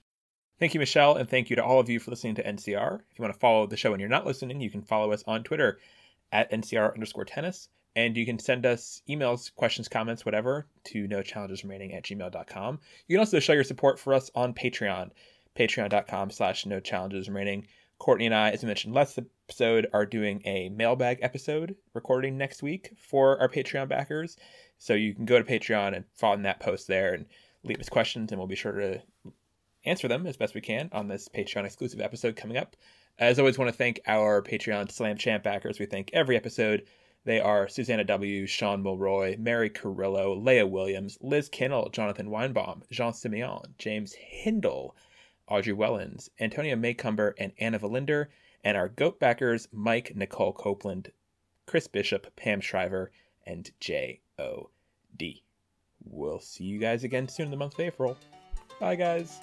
Thank 0.59 0.73
you, 0.73 0.79
Michelle, 0.79 1.15
and 1.15 1.29
thank 1.29 1.49
you 1.49 1.55
to 1.55 1.63
all 1.63 1.79
of 1.79 1.89
you 1.89 1.99
for 1.99 2.11
listening 2.11 2.35
to 2.35 2.43
NCR. 2.43 2.99
If 3.11 3.19
you 3.19 3.23
want 3.23 3.33
to 3.33 3.39
follow 3.39 3.65
the 3.67 3.77
show 3.77 3.91
and 3.93 3.99
you're 3.99 4.09
not 4.09 4.25
listening, 4.25 4.61
you 4.61 4.69
can 4.69 4.81
follow 4.81 5.11
us 5.11 5.23
on 5.27 5.43
Twitter 5.43 5.79
at 6.31 6.51
NCR 6.51 6.93
underscore 6.93 7.25
tennis. 7.25 7.69
And 7.95 8.17
you 8.17 8.25
can 8.25 8.39
send 8.39 8.65
us 8.65 9.01
emails, 9.07 9.53
questions, 9.53 9.87
comments, 9.87 10.25
whatever, 10.25 10.67
to 10.85 11.07
no 11.07 11.21
challenges 11.21 11.63
remaining 11.63 11.93
at 11.93 12.03
gmail.com. 12.03 12.79
You 13.07 13.15
can 13.15 13.19
also 13.19 13.39
show 13.39 13.53
your 13.53 13.63
support 13.63 13.99
for 13.99 14.13
us 14.13 14.31
on 14.33 14.53
Patreon, 14.53 15.11
patreon.com 15.55 16.31
slash 16.31 16.65
no 16.65 16.79
challenges 16.79 17.27
remaining. 17.27 17.67
Courtney 18.03 18.25
and 18.25 18.35
I, 18.35 18.49
as 18.49 18.61
I 18.61 18.67
mentioned 18.67 18.93
last 18.93 19.17
episode, 19.17 19.87
are 19.93 20.05
doing 20.05 20.41
a 20.43 20.67
mailbag 20.67 21.19
episode 21.21 21.77
recording 21.93 22.37
next 22.37 22.61
week 22.61 22.91
for 22.97 23.39
our 23.39 23.47
Patreon 23.47 23.87
backers. 23.87 24.35
So 24.77 24.93
you 24.93 25.15
can 25.15 25.23
go 25.23 25.41
to 25.41 25.49
Patreon 25.49 25.95
and 25.95 26.03
follow 26.13 26.35
that 26.35 26.59
post 26.59 26.87
there 26.87 27.13
and 27.13 27.25
leave 27.63 27.79
us 27.79 27.87
questions, 27.87 28.33
and 28.33 28.39
we'll 28.39 28.47
be 28.49 28.57
sure 28.57 28.73
to 28.73 29.01
answer 29.85 30.09
them 30.09 30.27
as 30.27 30.35
best 30.35 30.53
we 30.53 30.59
can 30.59 30.89
on 30.91 31.07
this 31.07 31.29
Patreon 31.29 31.63
exclusive 31.63 32.01
episode 32.01 32.35
coming 32.35 32.57
up. 32.57 32.75
As 33.19 33.39
always, 33.39 33.57
want 33.57 33.71
to 33.71 33.77
thank 33.77 34.01
our 34.05 34.41
Patreon 34.41 34.91
Slam 34.91 35.15
Champ 35.15 35.41
backers. 35.41 35.79
We 35.79 35.85
thank 35.85 36.09
every 36.11 36.35
episode. 36.35 36.83
They 37.23 37.39
are 37.39 37.69
Susanna 37.69 38.03
W., 38.03 38.45
Sean 38.47 38.83
Mulroy, 38.83 39.37
Mary 39.39 39.69
Carrillo, 39.69 40.35
Leah 40.35 40.67
Williams, 40.67 41.17
Liz 41.21 41.47
Kennel, 41.47 41.87
Jonathan 41.87 42.27
Weinbaum, 42.27 42.81
Jean 42.91 43.13
Simeon, 43.13 43.75
James 43.77 44.11
Hindle, 44.11 44.93
Audrey 45.47 45.73
Wellens, 45.73 46.29
Antonia 46.39 46.75
Maycumber, 46.75 47.33
and 47.37 47.51
Anna 47.59 47.79
Valinder, 47.79 48.27
and 48.63 48.77
our 48.77 48.89
GOAT 48.89 49.19
backers 49.19 49.67
Mike, 49.71 50.15
Nicole 50.15 50.53
Copeland, 50.53 51.11
Chris 51.65 51.87
Bishop, 51.87 52.35
Pam 52.35 52.61
Shriver, 52.61 53.11
and 53.45 53.71
J.O.D. 53.79 55.43
We'll 56.05 56.39
see 56.39 56.63
you 56.63 56.79
guys 56.79 57.03
again 57.03 57.27
soon 57.27 57.45
in 57.45 57.51
the 57.51 57.57
month 57.57 57.75
of 57.75 57.81
April. 57.81 58.17
Bye, 58.79 58.95
guys. 58.95 59.39